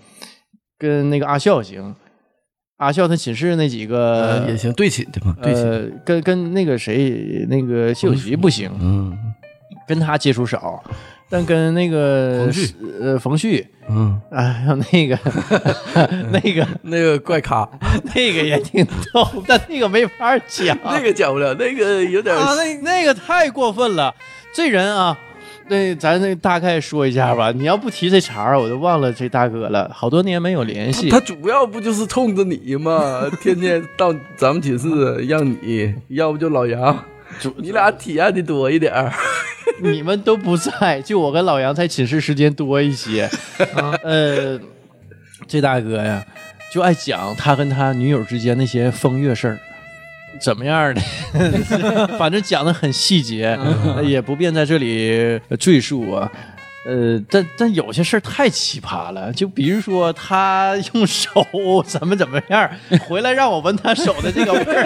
[0.79, 1.95] 跟那个阿笑行。
[2.79, 5.07] 阿笑他寝室那几个呃也行，对寝
[5.41, 5.65] 对寝。
[5.65, 9.17] 呃，跟跟那个谁，那个谢有奇不行，嗯。
[9.87, 10.83] 跟他接触少，
[11.35, 15.19] 但跟那个冯旭呃冯旭，嗯，哎，还有那个
[16.31, 17.69] 那个那个怪咖，
[18.15, 24.15] 那个也挺逗，但那个没法讲，那个讲不了，那个有点啊，那那个太过分了，
[24.55, 25.19] 这人啊。
[25.67, 31.09] 那咱那大概说一下吧，你要不提这茬儿，我都忘了这大哥了，好多年没有联系。
[31.09, 33.23] 他主要不就是冲着你吗？
[33.43, 34.89] 天天到咱们寝室
[35.27, 37.03] 让你，要不就老杨，
[37.57, 39.11] 你俩体验的多一点儿。
[39.83, 43.29] 你们都不在，就我跟老杨在寝室时间多一些。
[44.03, 44.59] 呃，
[45.47, 46.25] 这大哥呀，
[46.73, 49.59] 就爱讲他跟他女友之间那些风月事儿，
[50.41, 51.01] 怎么样的，
[52.19, 53.59] 反正讲的很细节，
[54.03, 56.31] 也不便在这里赘述啊。
[56.87, 61.31] 呃，但但有些事儿太奇葩了，就比如说他用手
[61.87, 62.71] 怎么怎么样，
[63.09, 64.85] 回来让我闻他手的这个味儿。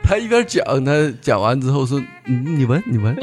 [0.04, 3.16] 他一边讲，他讲完之后说：“嗯你闻，你闻。”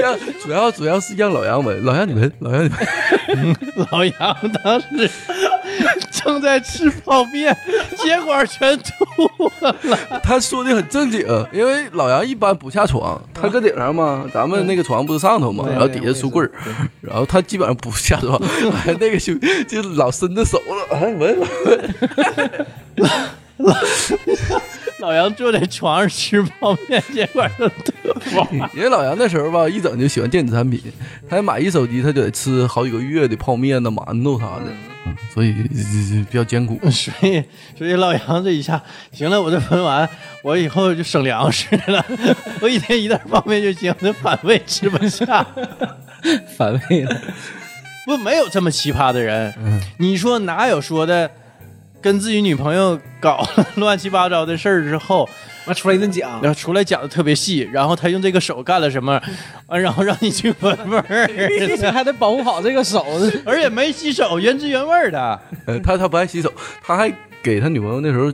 [0.00, 2.78] 让主要主要是让老杨闻，老杨你闻，老杨你闻。
[3.92, 5.10] 老杨当时
[6.24, 7.56] 正在吃泡面，
[7.96, 9.74] 结果全吐了。
[10.22, 11.20] 他说的很正经，
[11.52, 16.50] 因为老杨一般不下床，他搁顶上嘛，咱们那个床不是上头嘛，然后底下书柜儿，
[17.00, 18.40] 然后他基本上不下床，
[18.86, 21.38] 哎，那个就就老伸着手了，哎，闻
[23.56, 23.66] 闻，
[25.00, 27.92] 老杨坐在床上吃泡面，结果就吐
[28.38, 28.70] 了。
[28.74, 30.80] 因为老杨那时候吧，一整就喜欢电子产品，
[31.28, 34.72] 他买一手机，他就得吃好几个月的泡面呐、馒头啥的，
[35.04, 35.52] 嗯所以
[36.30, 36.78] 比较艰苦。
[36.90, 37.42] 所以，
[37.76, 38.80] 所以老杨这一下，
[39.12, 40.08] 行了，我这分完，
[40.42, 42.04] 我以后就省粮食了。
[42.60, 45.44] 我一天一袋方便就行，这反胃吃不下。
[46.56, 47.20] 反胃了。
[48.06, 49.52] 不，没有这么奇葩的人。
[49.98, 51.30] 你说哪有说的，
[52.00, 55.28] 跟自己女朋友搞了乱七八糟的事儿之后，
[55.66, 59.20] 完出来一顿讲，然后出来讲的特别细，然后他用这个手干了什么，
[59.66, 61.28] 完，然后让你去闻味儿，
[61.92, 63.04] 还得保护好这个手，
[63.44, 65.40] 而且没洗手，原汁原味儿的。
[65.66, 66.52] 呃，他他不爱洗手，
[66.82, 68.32] 他还给他女朋友那时候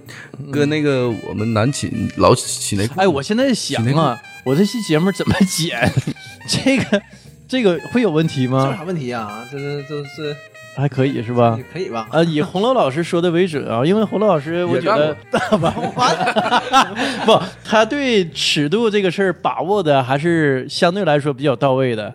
[0.53, 3.01] 跟那个我们男寝老洗内裤。
[3.01, 5.91] 哎，我现在想啊，我这期节目怎么剪？
[6.49, 7.03] 这个
[7.47, 8.77] 这个会有问题这有吗？
[8.77, 9.47] 啥问题啊？
[9.51, 10.37] 这这这是
[10.79, 11.65] 还可以是吧也？
[11.73, 12.07] 可以吧？
[12.11, 15.17] 啊，以红楼老师说的为准啊，因为红楼老师，我觉得
[17.27, 22.15] 不，他对尺度这个事儿把握的还是相对来说比较到位的，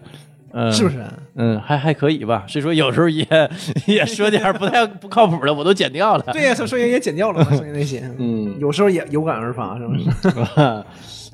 [0.53, 0.89] 嗯，是不？
[0.89, 1.03] 是？
[1.35, 2.45] 嗯，还还可以吧。
[2.47, 3.25] 所以说有时候也
[3.87, 6.23] 也说点不太不靠谱的，我都剪掉了。
[6.31, 10.03] 对呀，声声音也剪掉了嘛，声音那些，嗯，有时候也有感而发，是不是？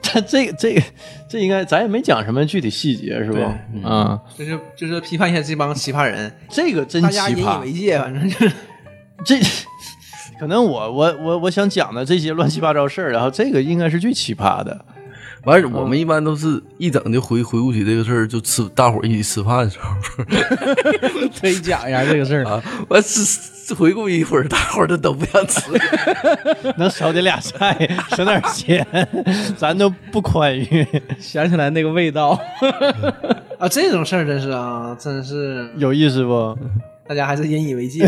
[0.02, 0.82] 他 这个这个
[1.30, 3.58] 这应该咱也没讲什么具体细节是吧？
[3.74, 8.52] 对啊，就是就是批判一下这帮奇葩人，这个真奇大家引以葩为，戒，反正就是
[9.26, 9.40] 这
[10.40, 14.86] 可能我我我我想讲的这些乱七八糟事儿，然后这个应该是最奇葩的。
[15.46, 19.90] 完事，我们一般都是一整就回回顾起这个事儿，就吃大伙儿一起吃饭的时候
[21.40, 22.46] 可以讲一下这个事儿。
[22.46, 25.62] 啊，完吃回顾一会儿，大伙儿都都不想吃。
[26.78, 27.78] 能少点俩菜，
[28.16, 28.86] 省点钱，
[29.56, 30.86] 咱都不宽裕。
[31.20, 32.40] 想起来那个味道，
[33.60, 36.58] 啊，这种事儿真是啊，真是有意思不？
[37.08, 38.08] 大家还是引以为戒，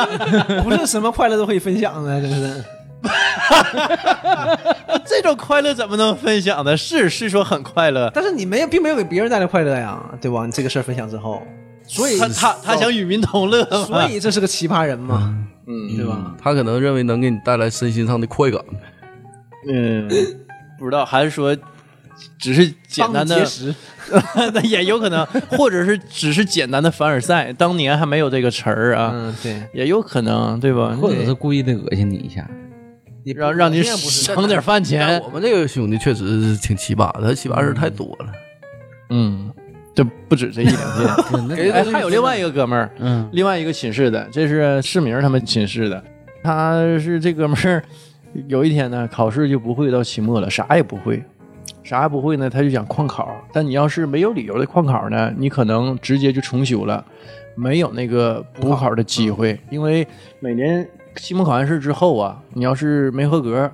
[0.62, 2.64] 不是什么快乐都可以分享的，真是。
[5.06, 6.76] 这种快乐怎么能分享呢？
[6.76, 10.46] 是是说很快乐，但是你没有，并没有给别人带来快乐呀，对吧？
[10.46, 11.42] 你这个事儿分享之后，
[11.86, 15.34] 所以他他他想与民同乐，所以这是个奇葩人嘛，
[15.66, 16.34] 嗯对吧？
[16.42, 18.60] 他可能认为能给你带来身心上的快感。
[19.68, 20.08] 嗯，
[20.78, 21.56] 不知道还是说
[22.38, 23.46] 只是简单的
[24.52, 30.96] 那也有可能，或者是只是简单的凡尔赛，当年还没有这个词儿啊，嗯，对，也有可能，对吧？
[31.00, 32.46] 或者是故意的恶心你一下。
[33.24, 38.26] 你让让你省点饭钱我，们这个兄弟确实是挺奇葩的，他奇葩事儿太多了。
[39.08, 39.50] 嗯，
[39.94, 41.56] 这不止这一两件。
[41.72, 46.04] 哎，还有另外一个哥们儿，嗯，另外一个寝室的，这是世明他们寝室的，
[46.42, 47.82] 他是这哥们儿，
[48.46, 51.22] 有一天呢，考试就不会到期末了，啥也不会，
[51.82, 53.34] 啥也不会呢，他就想旷考。
[53.54, 57.02] 但你要是没有理由的旷考呢，你可能直接就重修了，
[57.54, 60.06] 没有那个补考的机会，因为
[60.40, 60.86] 每年
[61.16, 63.70] 期末考完试之后啊，你要是没合格，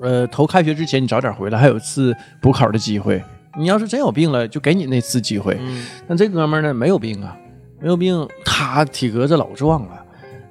[0.00, 3.22] 呃，头开学之前你早点回来，还有次补考的机会。
[3.58, 5.58] 你要是真有病了，就给你那次机会。
[6.08, 7.36] 但这哥们儿呢，没有病啊，
[7.80, 9.98] 没有病，他体格子老壮了。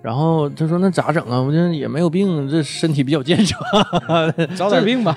[0.03, 1.39] 然后他说：“那咋整啊？
[1.39, 5.15] 我这也没有病，这身体比较健康， 找点病吧。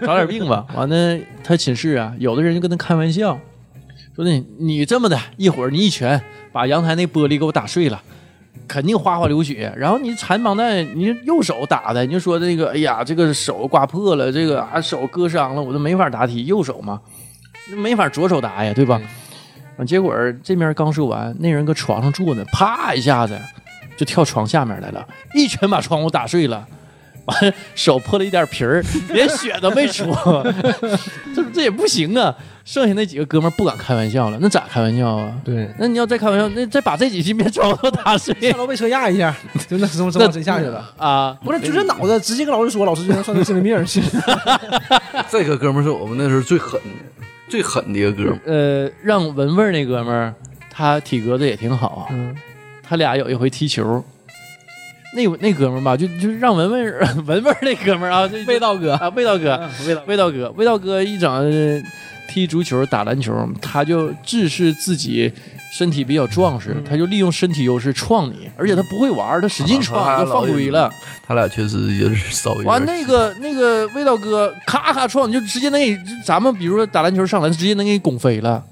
[0.00, 3.38] 找点病吧。”完了，他寝室啊，有的人就跟他开玩笑，
[4.16, 6.20] 说的你这么的，一会儿你一拳
[6.52, 8.02] 把阳台那玻璃给我打碎了。
[8.66, 17.00] 肯定哗哗流血，然后你缠绑带，你右手打的，你就说这个，哎呀，这个手刮破了，这个啊手割伤了，我都没法答题，右手嘛，
[17.76, 19.00] 没法左手答呀，对吧？
[19.76, 23.38] 啊，结果这面刚说完，那人搁床上坐呢，啪一下子
[23.96, 26.66] 就跳床下面来了，一拳把窗户打碎了，
[27.26, 30.04] 完 了手破了一点皮儿，连血都没出，
[31.34, 32.34] 这 这也不行啊！
[32.64, 35.32] 剩下那几个哥们儿不敢开玩笑了，那咋开玩笑啊？
[35.44, 39.34] 对，那你要再开玩笑，那再把这几斤面窗户打碎下楼被车压一下，
[39.68, 40.94] 就那什么什么真下去了。
[40.96, 41.36] 啊！
[41.44, 44.02] 不是，就这脑子直接跟老师说，老师就能算成精神病去。
[45.30, 48.40] 这个哥们儿是我们那时候最狠的、最狠的一个哥们儿。
[48.46, 50.34] 呃，让文文那哥们儿，
[50.70, 52.34] 他体格子也挺好，嗯，
[52.82, 54.02] 他俩有一回踢球，
[55.14, 61.80] 那那哥们儿吧，就就让文文文文那哥们儿啊，就味道哥，啊，味道哥，味道味道哥，味道哥一整呃
[62.28, 65.32] 踢足球、打篮球，他就自视自己
[65.72, 70.90] 身体比较壮实，他就利用身体优势撞你，而且他不会玩，他使劲撞，啊就犯规了。
[71.26, 78.62] 他俩确实有点 稍微完那个那个味道哥咔咔撞，你就直接能给咱们比如说打篮球上篮，直接能给你拱飞了。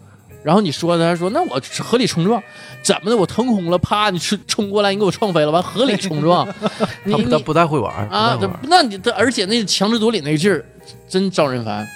[0.43, 2.43] 然后你说他说那我合理冲撞，
[2.83, 3.17] 怎么的？
[3.17, 6.47] 我腾空了，啪，你冲冲过来，你给我撞飞了，完合理冲撞，
[7.11, 10.65] 他不他不太会玩啊，这不太会玩那你他而且那强词夺理那个劲儿
[11.09, 11.87] 真招人烦。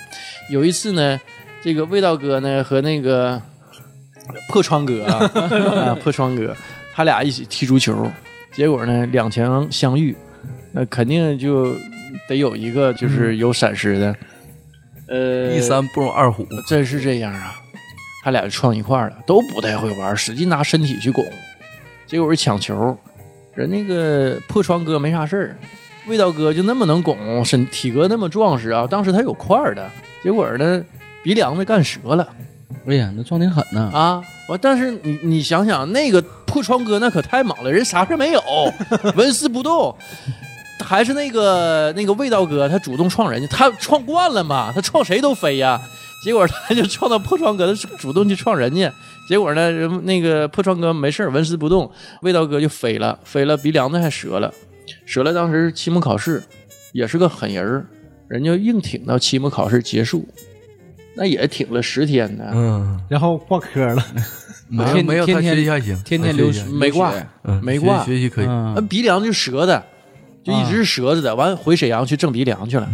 [0.49, 1.21] 有一次呢，
[1.63, 3.41] 这个味道哥呢和那个
[4.49, 5.31] 破窗哥啊，
[5.91, 6.55] 啊破窗哥，
[6.95, 8.09] 他俩一起踢足球，
[8.53, 10.15] 结果呢两强相遇，
[10.73, 11.75] 那肯定就
[12.29, 14.17] 得有一个就是有闪失的，
[15.09, 17.57] 呃，一山不容二虎，真是这样啊！
[18.27, 21.25] 他俩就撞一块儿了，都不太会玩，使劲拿身体去拱，
[22.09, 22.99] 结果是抢球，
[23.55, 25.57] 人那个破窗哥没啥事儿，
[26.09, 29.89] 味道哥就那么能拱，身体格那么壮实啊，当时他有块儿的，
[30.25, 30.85] 结果呢
[31.23, 32.29] 鼻梁子干折了
[32.89, 33.91] 哎呀，那撞挺狠呐！
[33.95, 34.21] 啊！
[34.49, 38.43] 完，但是你你想想，那个破窗哥那可太猛了，人啥事儿没有，
[39.15, 39.97] 纹丝不动。
[40.85, 45.81] 还是那个那个味道哥，他主动撞人家，他撞惯了嘛，他撞谁都飞呀。
[46.27, 48.93] 结果他就撞到破窗哥，他主动去撞人家，
[49.29, 51.89] 结果呢，人那个破窗哥没事儿纹丝不动，
[52.23, 54.53] 味道哥就飞了，飞了鼻梁子还折了，
[55.07, 55.33] 折了。
[55.33, 56.43] 当时期末考试
[56.93, 57.87] 也是个狠人儿，
[58.27, 60.27] 人家硬挺到期末考试结束，
[61.15, 62.45] 那也挺了十天呢。
[62.53, 64.05] 嗯，然后挂科了，
[64.67, 67.15] 没有没有，他天天学习还行，天天留学没挂
[67.63, 68.01] 没挂。
[68.01, 69.81] 学学习可以，那嗯鼻梁就折的，
[70.43, 71.37] 就一直是折着的。
[71.37, 72.89] 完回沈阳去正鼻梁去了。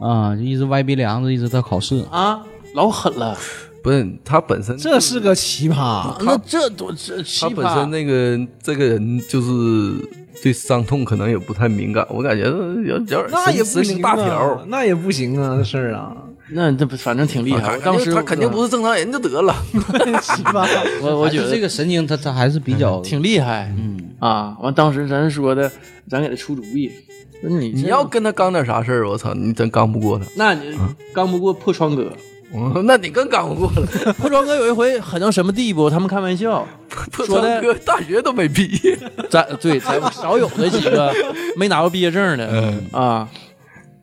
[0.00, 2.02] 啊，就一直歪鼻梁子，一直到考试。
[2.10, 2.40] 啊，
[2.74, 3.36] 老狠了。
[3.82, 6.14] 不是他本身这是个奇葩。
[6.22, 7.90] 那这多这奇葩他本身。
[7.90, 9.94] 那个这个人就是
[10.42, 14.64] 对伤痛可能也不太敏感，我感觉有有点那也不神经行大条啊，。
[14.68, 16.14] 那也不行啊，这事儿啊，
[16.50, 17.78] 那这不反正挺厉害。
[17.78, 19.54] 当时他肯定不是正常人就得了。
[20.20, 20.68] 奇葩。
[21.00, 24.54] 我我觉得这个神经他他还是比较挺厉害嗯，啊。
[24.60, 25.72] 完当时咱说的，
[26.06, 26.90] 咱给他出主意，
[27.40, 30.26] 说你你要跟他刚点啥事儿，我操，你真刚不过他。
[30.36, 30.78] 那你
[31.14, 32.12] 刚不过破窗哥。
[32.52, 34.12] 嗯 那你更干不过了。
[34.14, 35.88] 破窗哥有一回狠到什么地步？
[35.88, 36.66] 他们开玩笑，
[37.12, 38.98] 破说的川哥大学都没毕业，
[39.30, 41.12] 咱对咱少有的几个
[41.56, 43.28] 没拿过毕业证的啊。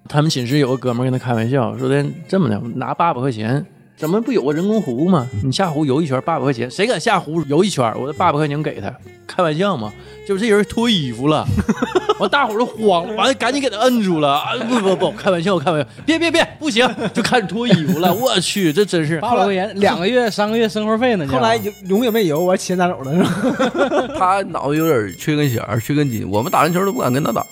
[0.10, 3.66] 他们寝室有个哥们儿跟他开玩笑说的这么的，拿八百块钱，
[3.98, 5.28] 怎么不有个人工湖吗？
[5.44, 7.92] 你下湖游一圈八百块钱，谁敢下湖游一圈？
[8.00, 8.94] 我这八百块钱给他，
[9.26, 9.92] 开玩笑嘛。
[10.28, 11.48] 就是这人脱衣服了，
[12.20, 14.34] 完大伙儿都慌了，完了赶紧给他摁住了。
[14.34, 18.12] 啊不不不，开玩笑，开玩笑，别别别，不行，就开始脱衣服了。
[18.14, 21.26] 我去，这真是八百块钱两个月、 三个月生活费呢。
[21.30, 24.14] 后来永永远没游，完钱拿走了，是吧？
[24.20, 26.30] 他脑子有点缺根弦、缺根筋。
[26.30, 27.46] 我们打篮球都不敢跟他打，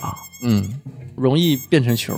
[0.44, 0.68] 嗯，
[1.16, 2.14] 容易变成球。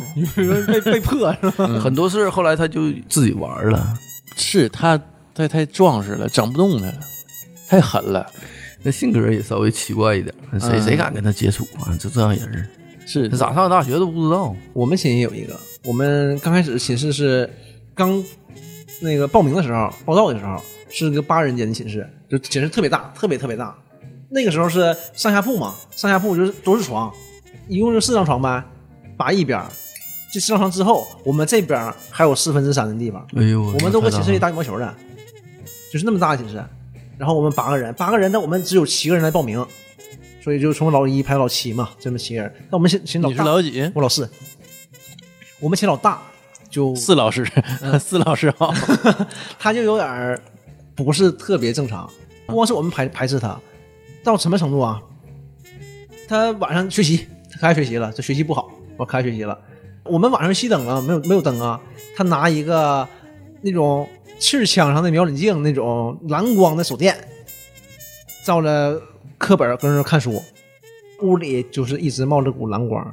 [0.67, 1.67] 被被迫是吧？
[1.80, 3.93] 很多事后来他就自己玩了。
[4.38, 4.97] 是他
[5.33, 6.99] 他太壮实了，整不动他了，
[7.67, 8.25] 太狠了。
[8.83, 11.97] 那性格也稍微奇怪一点，谁嗯谁敢跟他接触啊？
[11.99, 12.69] 就这样人儿，
[13.05, 14.55] 是他咋上大学都不知道。
[14.71, 17.49] 我们寝室有一个，我们刚开始寝室是
[17.95, 18.23] 刚
[19.01, 23.75] 那个报名的时候，报到的时候是个八人间的寝室，就寝室特别大，特别特别大。
[24.29, 27.11] 那个时候是上下铺嘛，上下铺就是都是床，
[27.67, 28.63] 一共就四张床呗，
[29.17, 29.61] 拔一边
[30.38, 30.39] 儿。
[30.39, 34.38] 这四张床之后，我们这边还有四分之三的地方，哎呦，我们都搁寝室里。
[34.38, 34.95] 打羽毛球的，
[35.91, 36.63] 就是那么大的寝室。
[37.17, 39.65] 然后我们八个人，八个人，但我们只有七个人来报名，
[40.43, 42.53] 所以就从老一排到老七嘛，这么七个人。
[42.69, 43.91] 那我们寝寝老你是，老几？
[43.95, 44.29] 我老四，
[45.59, 46.21] 我们寝老大，
[46.69, 47.43] 就四老师，
[47.99, 48.71] 四老师好。
[49.57, 50.39] 他就有点儿
[50.93, 52.07] 不是特别正常，
[52.45, 53.59] 不光是我们排排斥他，
[54.23, 55.01] 到什么程度啊？
[56.27, 59.57] 他晚上学习，他开始学习了，这学习不好，我开始学习了。
[60.10, 61.80] 我们晚上熄灯了，没有没有灯啊，
[62.16, 63.08] 他拿一个
[63.62, 64.08] 那种
[64.39, 67.16] 气儿枪上的瞄准镜那种蓝光的手电，
[68.43, 69.01] 照着
[69.38, 70.41] 课本跟那儿看书，
[71.22, 73.05] 屋里就是一直冒着股蓝光。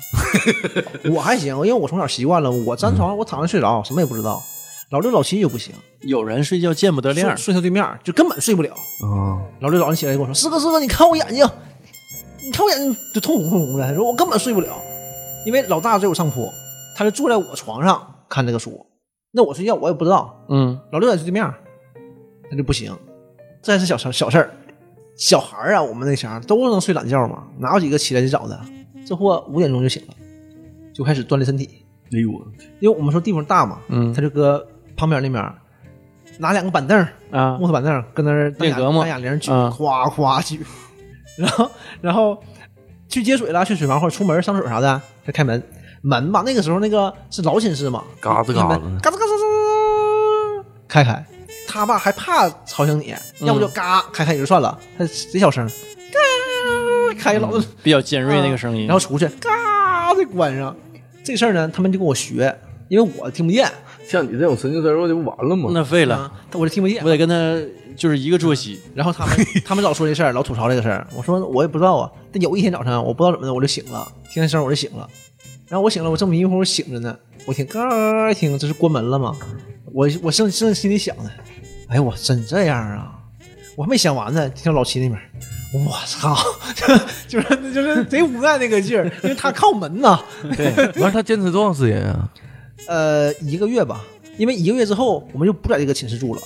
[1.14, 4.42] 我还行，因为我从小习惯了，我粘床我躺着睡着，什么也不知道。
[4.90, 8.70] 老六老七就不行，有人睡觉见不得亮睡，睡他对面就根本睡不了。
[9.02, 11.44] 啊，老六早上起来跟我说：“四哥，四哥，你看我眼睛，
[12.44, 14.68] 你看我眼睛就通红通红的。”他说我根本睡不了，
[15.46, 16.52] 因为老大在我上铺，
[16.94, 18.86] 他就坐在我床上看这个书。
[19.32, 21.44] 那我睡觉我也不知道，嗯，老六在对面，
[22.50, 22.96] 他就不行。
[23.60, 24.50] 这还是小小小事儿，
[25.16, 28.60] 小孩儿啊，我们那前儿都能睡懒觉嘛，哪有几个起来就早的？
[29.06, 30.14] 这货五点钟就醒了，
[30.94, 31.68] 就开始锻炼身体。
[32.12, 32.30] 哎呦，
[32.80, 34.64] 因为我们说地方大嘛，嗯他就搁
[34.96, 35.54] 旁边那边儿
[36.38, 40.64] 拿两个板凳儿，啊木头板凳儿跟那儿练胳膊单哑铃举，啊夸夸举，
[41.36, 42.40] 然后然后
[43.08, 45.60] 去接水了，去水房或者出门上水啥的，再开门，
[46.06, 51.24] 门吧，那个时候那个是老寝室嘛，嘎吱嘎吱嘎吱嘎吱嘎吱，开开，
[51.66, 57.66] 他爸还怕吵醒你，要不就嘎开开也就算了，他贼小声，嘎开老子。
[57.82, 58.86] 比较尖锐那个声音。
[58.86, 60.76] 然后出去，嘎再关上。
[61.24, 62.54] 这事儿呢，他们就跟我学，
[62.88, 63.66] 因为我听不见，
[64.06, 65.70] 像你这种神经衰弱的不完了吗？
[65.72, 67.08] 那废了，啊，我就听不见我。
[67.08, 67.34] 得跟他
[67.96, 68.78] 就是一个作息。
[68.94, 71.06] 然后他们 他们老说这事儿，老吐槽这个事儿。
[71.16, 72.12] 我说我也不知道啊。
[72.30, 75.08] 但有一天早上，我不知道怎么的，我就醒了，听见声我就醒了。
[75.68, 77.16] 然后我醒了，我正迷迷糊糊醒着呢，
[77.46, 79.34] 我听咯儿一听，这是关门了吗？
[79.92, 81.30] 我我正正心里想呢，
[81.88, 83.12] 哎呦我真这样啊！
[83.76, 85.20] 我还没想完呢，听到老七那边，
[85.72, 86.36] 我操，
[87.26, 90.20] 就是就是贼无奈那个劲儿，因为他靠门呐。
[90.56, 90.66] 对，
[91.00, 92.28] 完了，他坚持多长时间啊？
[92.86, 94.04] 呃，一个月吧，
[94.36, 96.40] 因为一个月之后我们就不在这个寝室住了，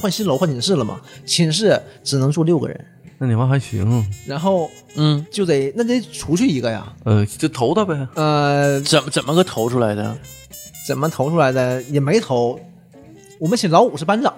[0.00, 1.00] 换新楼换寝室了嘛。
[1.26, 2.84] 寝室只能住六个人，
[3.18, 6.92] 那你们还行，然后嗯，就得那得出去一个呀。
[7.04, 8.08] 呃，就投他呗。
[8.14, 10.16] 呃，怎么怎么个投出来的？
[10.86, 12.58] 怎么投出来的也没投。
[13.38, 14.34] 我们请老五是班长，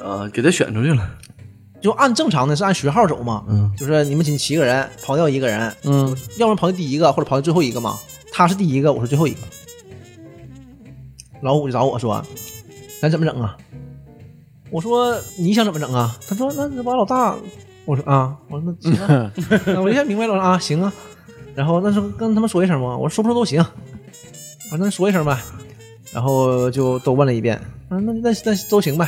[0.00, 1.10] 呃，给他选出去了。
[1.80, 7.98] 就按正常的是按学号走嘛，嗯就是你们寝七个人跑掉一个人，嗯，要么跑掉第一个或者跑到最后一个嘛。
[8.32, 9.40] 他是第一个，我是最后一个。
[11.42, 12.24] 老五就找我说
[13.00, 13.56] ：“咱怎么整啊？”
[14.70, 17.36] 我说：“你想怎么整啊？”他说：“那那把老大。”
[17.86, 19.32] 我说：“啊。”我说：“那行啊。
[19.66, 20.92] 那我一下明白了啊，行啊。
[21.54, 23.64] 然后那时候跟他们说一声嘛，我说说不说都行，
[24.70, 25.38] 我说那说一声呗。
[26.12, 27.56] 然后就都问了一遍，
[27.88, 29.06] 啊，那那那都行呗。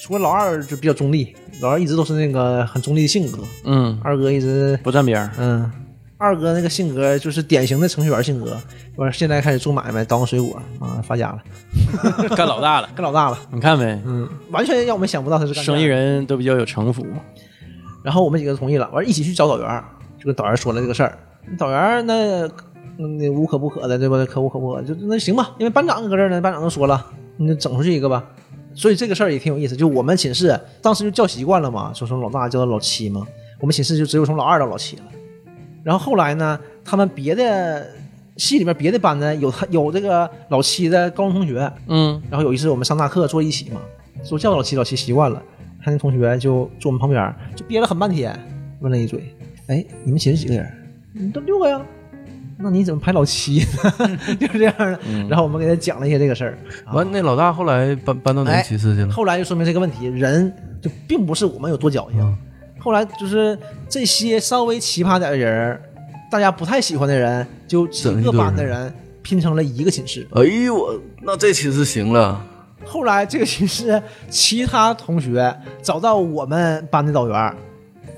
[0.00, 5.30] 除了老二就比较中立，老二一直都是那个很中立的性格，嗯，二哥一直不站边儿。
[5.38, 5.70] 嗯，
[6.18, 8.56] 二哥那个性格就是典型的程序员性格，
[8.96, 11.42] 完现在开始做买卖，当水果啊，发家了，
[12.36, 14.00] 干老大了，干老大了，你看没？
[14.04, 15.84] 嗯，完全让我们想不到他是干这生意。
[15.84, 17.04] 人都比较有城府。
[18.02, 19.84] 然后我们几个同意了，完一起去找导员，
[20.18, 21.18] 就跟导员说了这个事儿。
[21.58, 22.46] 导员那
[22.98, 24.24] 嗯那无可不可的，对吧？
[24.26, 27.04] 可无可不可，就那行吧，因为班长搁这儿呢，班长都说了，
[27.36, 28.24] 你就整出去一个吧。
[28.74, 33.26] 所以这个事儿也挺有意思，就我们寝室当时就叫习惯了嘛，就从老大叫到老七嘛，
[33.58, 35.02] 我们寝室就只有从老二到老七了。
[35.82, 37.86] 然后后来呢，他们别的
[38.36, 43.80] 系里面别的班呢有他有这个老七的高中同学，嗯，然后有一次我们上大课坐一起嘛，
[44.22, 45.42] 说叫老七，老七习惯了，
[45.82, 48.38] 他那同学就坐我们旁边，就憋了很半天，
[48.80, 49.34] 问了一嘴
[49.68, 50.70] ：“哎，你们寝室几个人？
[51.12, 51.80] 你们都六个呀？
[52.58, 54.08] 那你怎么排老七呢？”
[54.38, 54.98] 就是这样的。
[55.28, 56.58] 然后我们给他讲了一些这个事儿。
[56.84, 59.10] 啊完，那老大后来搬搬到哪个寝室去了？
[59.10, 60.52] 后来就说明这个问题，人
[60.82, 62.20] 就并不是我们有多矫情。
[62.20, 62.36] 嗯
[62.82, 63.58] 后来就是
[63.90, 65.82] 这些稍微奇葩点的人儿，
[66.30, 68.90] 大家不太喜欢的人，就整一堆班的人
[69.20, 70.26] 拼成了一个寝室。
[70.30, 72.42] 哎呦我，那这寝室行了。
[72.84, 77.54] 后来这个寝室其他同学找到我们班的导员，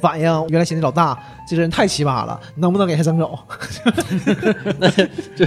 [0.00, 1.18] 反映原来寝室老大
[1.48, 3.38] 这个人太奇葩了，能不能给他整走？
[4.78, 4.88] 那
[5.36, 5.46] 就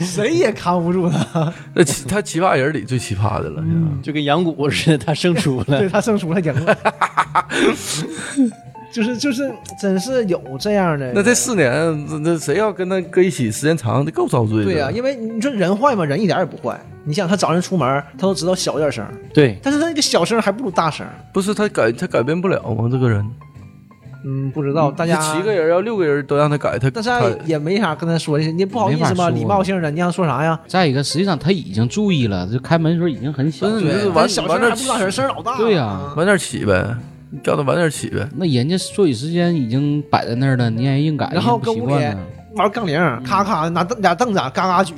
[0.00, 3.62] 谁也扛不住他，那奇他奇葩人里最奇葩的了。
[4.02, 5.88] 就跟羊骨似的，他胜出了对。
[5.88, 6.76] 他胜出了赢了。
[8.92, 9.50] 就是就是，
[9.80, 11.10] 真是有这样的。
[11.14, 11.72] 那这四年，
[12.06, 14.64] 这这谁要跟他搁一起时间长，这够遭罪的。
[14.64, 16.78] 对呀、因为你说人坏嘛，人一点也不坏。
[17.04, 19.04] 你想他早上出门，他都知道小点声，
[19.34, 21.04] 对，但是他那个小声还不如大声。
[21.32, 22.88] 不是他改他改变不了吗？
[22.92, 23.28] 这个人，
[24.24, 27.10] 嗯，不知道大家七个人要六个人都让他改，他但是
[27.44, 30.60] 也没啥跟他说的，你不好意思嘛，没法说礼貌性的，你让他说啥呀？
[30.68, 33.72] 再一个，实际上他已经注意了，就开门的时候已经很小了。
[33.72, 35.56] 不是你这但晚是小声晚点还不大声，声老大。
[35.56, 36.94] 对呀晚点起呗，
[37.32, 38.28] 你叫他晚点起呗。
[38.36, 42.04] 那人家作息时间已经摆在那儿了，你让人硬改，然后人不习搁屋里。
[42.54, 44.94] 玩杠铃，咔咔拿凳俩凳子嘎嘎举。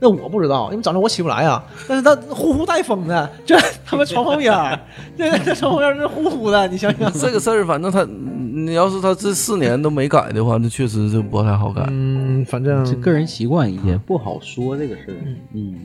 [0.00, 1.64] 那我不知道，因为早上我起不来啊。
[1.86, 4.78] 但是他呼呼带风的，这 他们床旁边儿，
[5.16, 7.12] 对，这床旁边儿是呼呼的，你想想。
[7.12, 11.84] 这个事儿，反正他，你要是他这四年都没改的话，那确实是不太好改。
[11.90, 15.16] 嗯，反正这个人习惯也不好说这个事儿。
[15.54, 15.80] 嗯，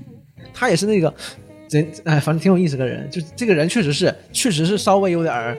[0.54, 1.12] 他也是那个
[1.72, 3.10] 人，哎，反正挺有意思个人。
[3.10, 5.58] 就这个人确实是，确实是稍微有点儿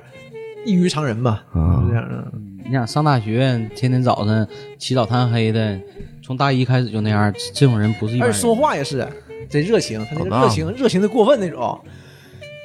[0.65, 2.33] 异于常人吧，啊就这样的。
[2.67, 4.47] 你想上大学，天天早晨
[4.79, 5.79] 起早贪黑的，
[6.23, 8.39] 从大一开始就那样，这种人不是一般人。
[8.39, 9.07] 说话也是
[9.51, 11.79] 贼热情，他那个热情热情的过分那种，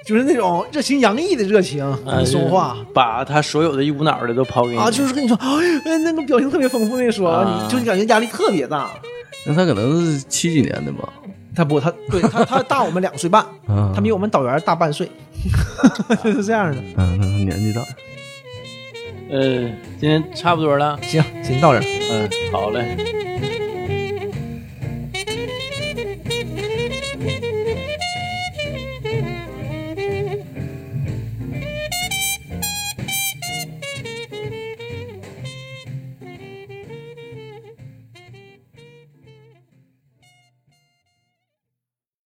[0.05, 1.79] 就是那种热情洋溢的热情
[2.25, 2.77] 说话。
[2.93, 5.35] 把他所有的一股脑的都抛给你啊，就是跟你说，
[5.85, 8.89] 哎，那个表情特别丰富，那个说，啊你就感觉压力特别大。
[9.45, 11.13] 那他可能是七几年的吧？
[11.59, 15.11] 他不，他对他他大我们两岁半，啊，他比我们导员大半岁，
[16.23, 16.81] 就是这样的。
[16.95, 17.81] 嗯，年纪大。
[19.29, 19.69] 呃，
[19.99, 21.83] 今天差不多了，行，先到这儿。
[22.11, 23.28] 嗯，好嘞。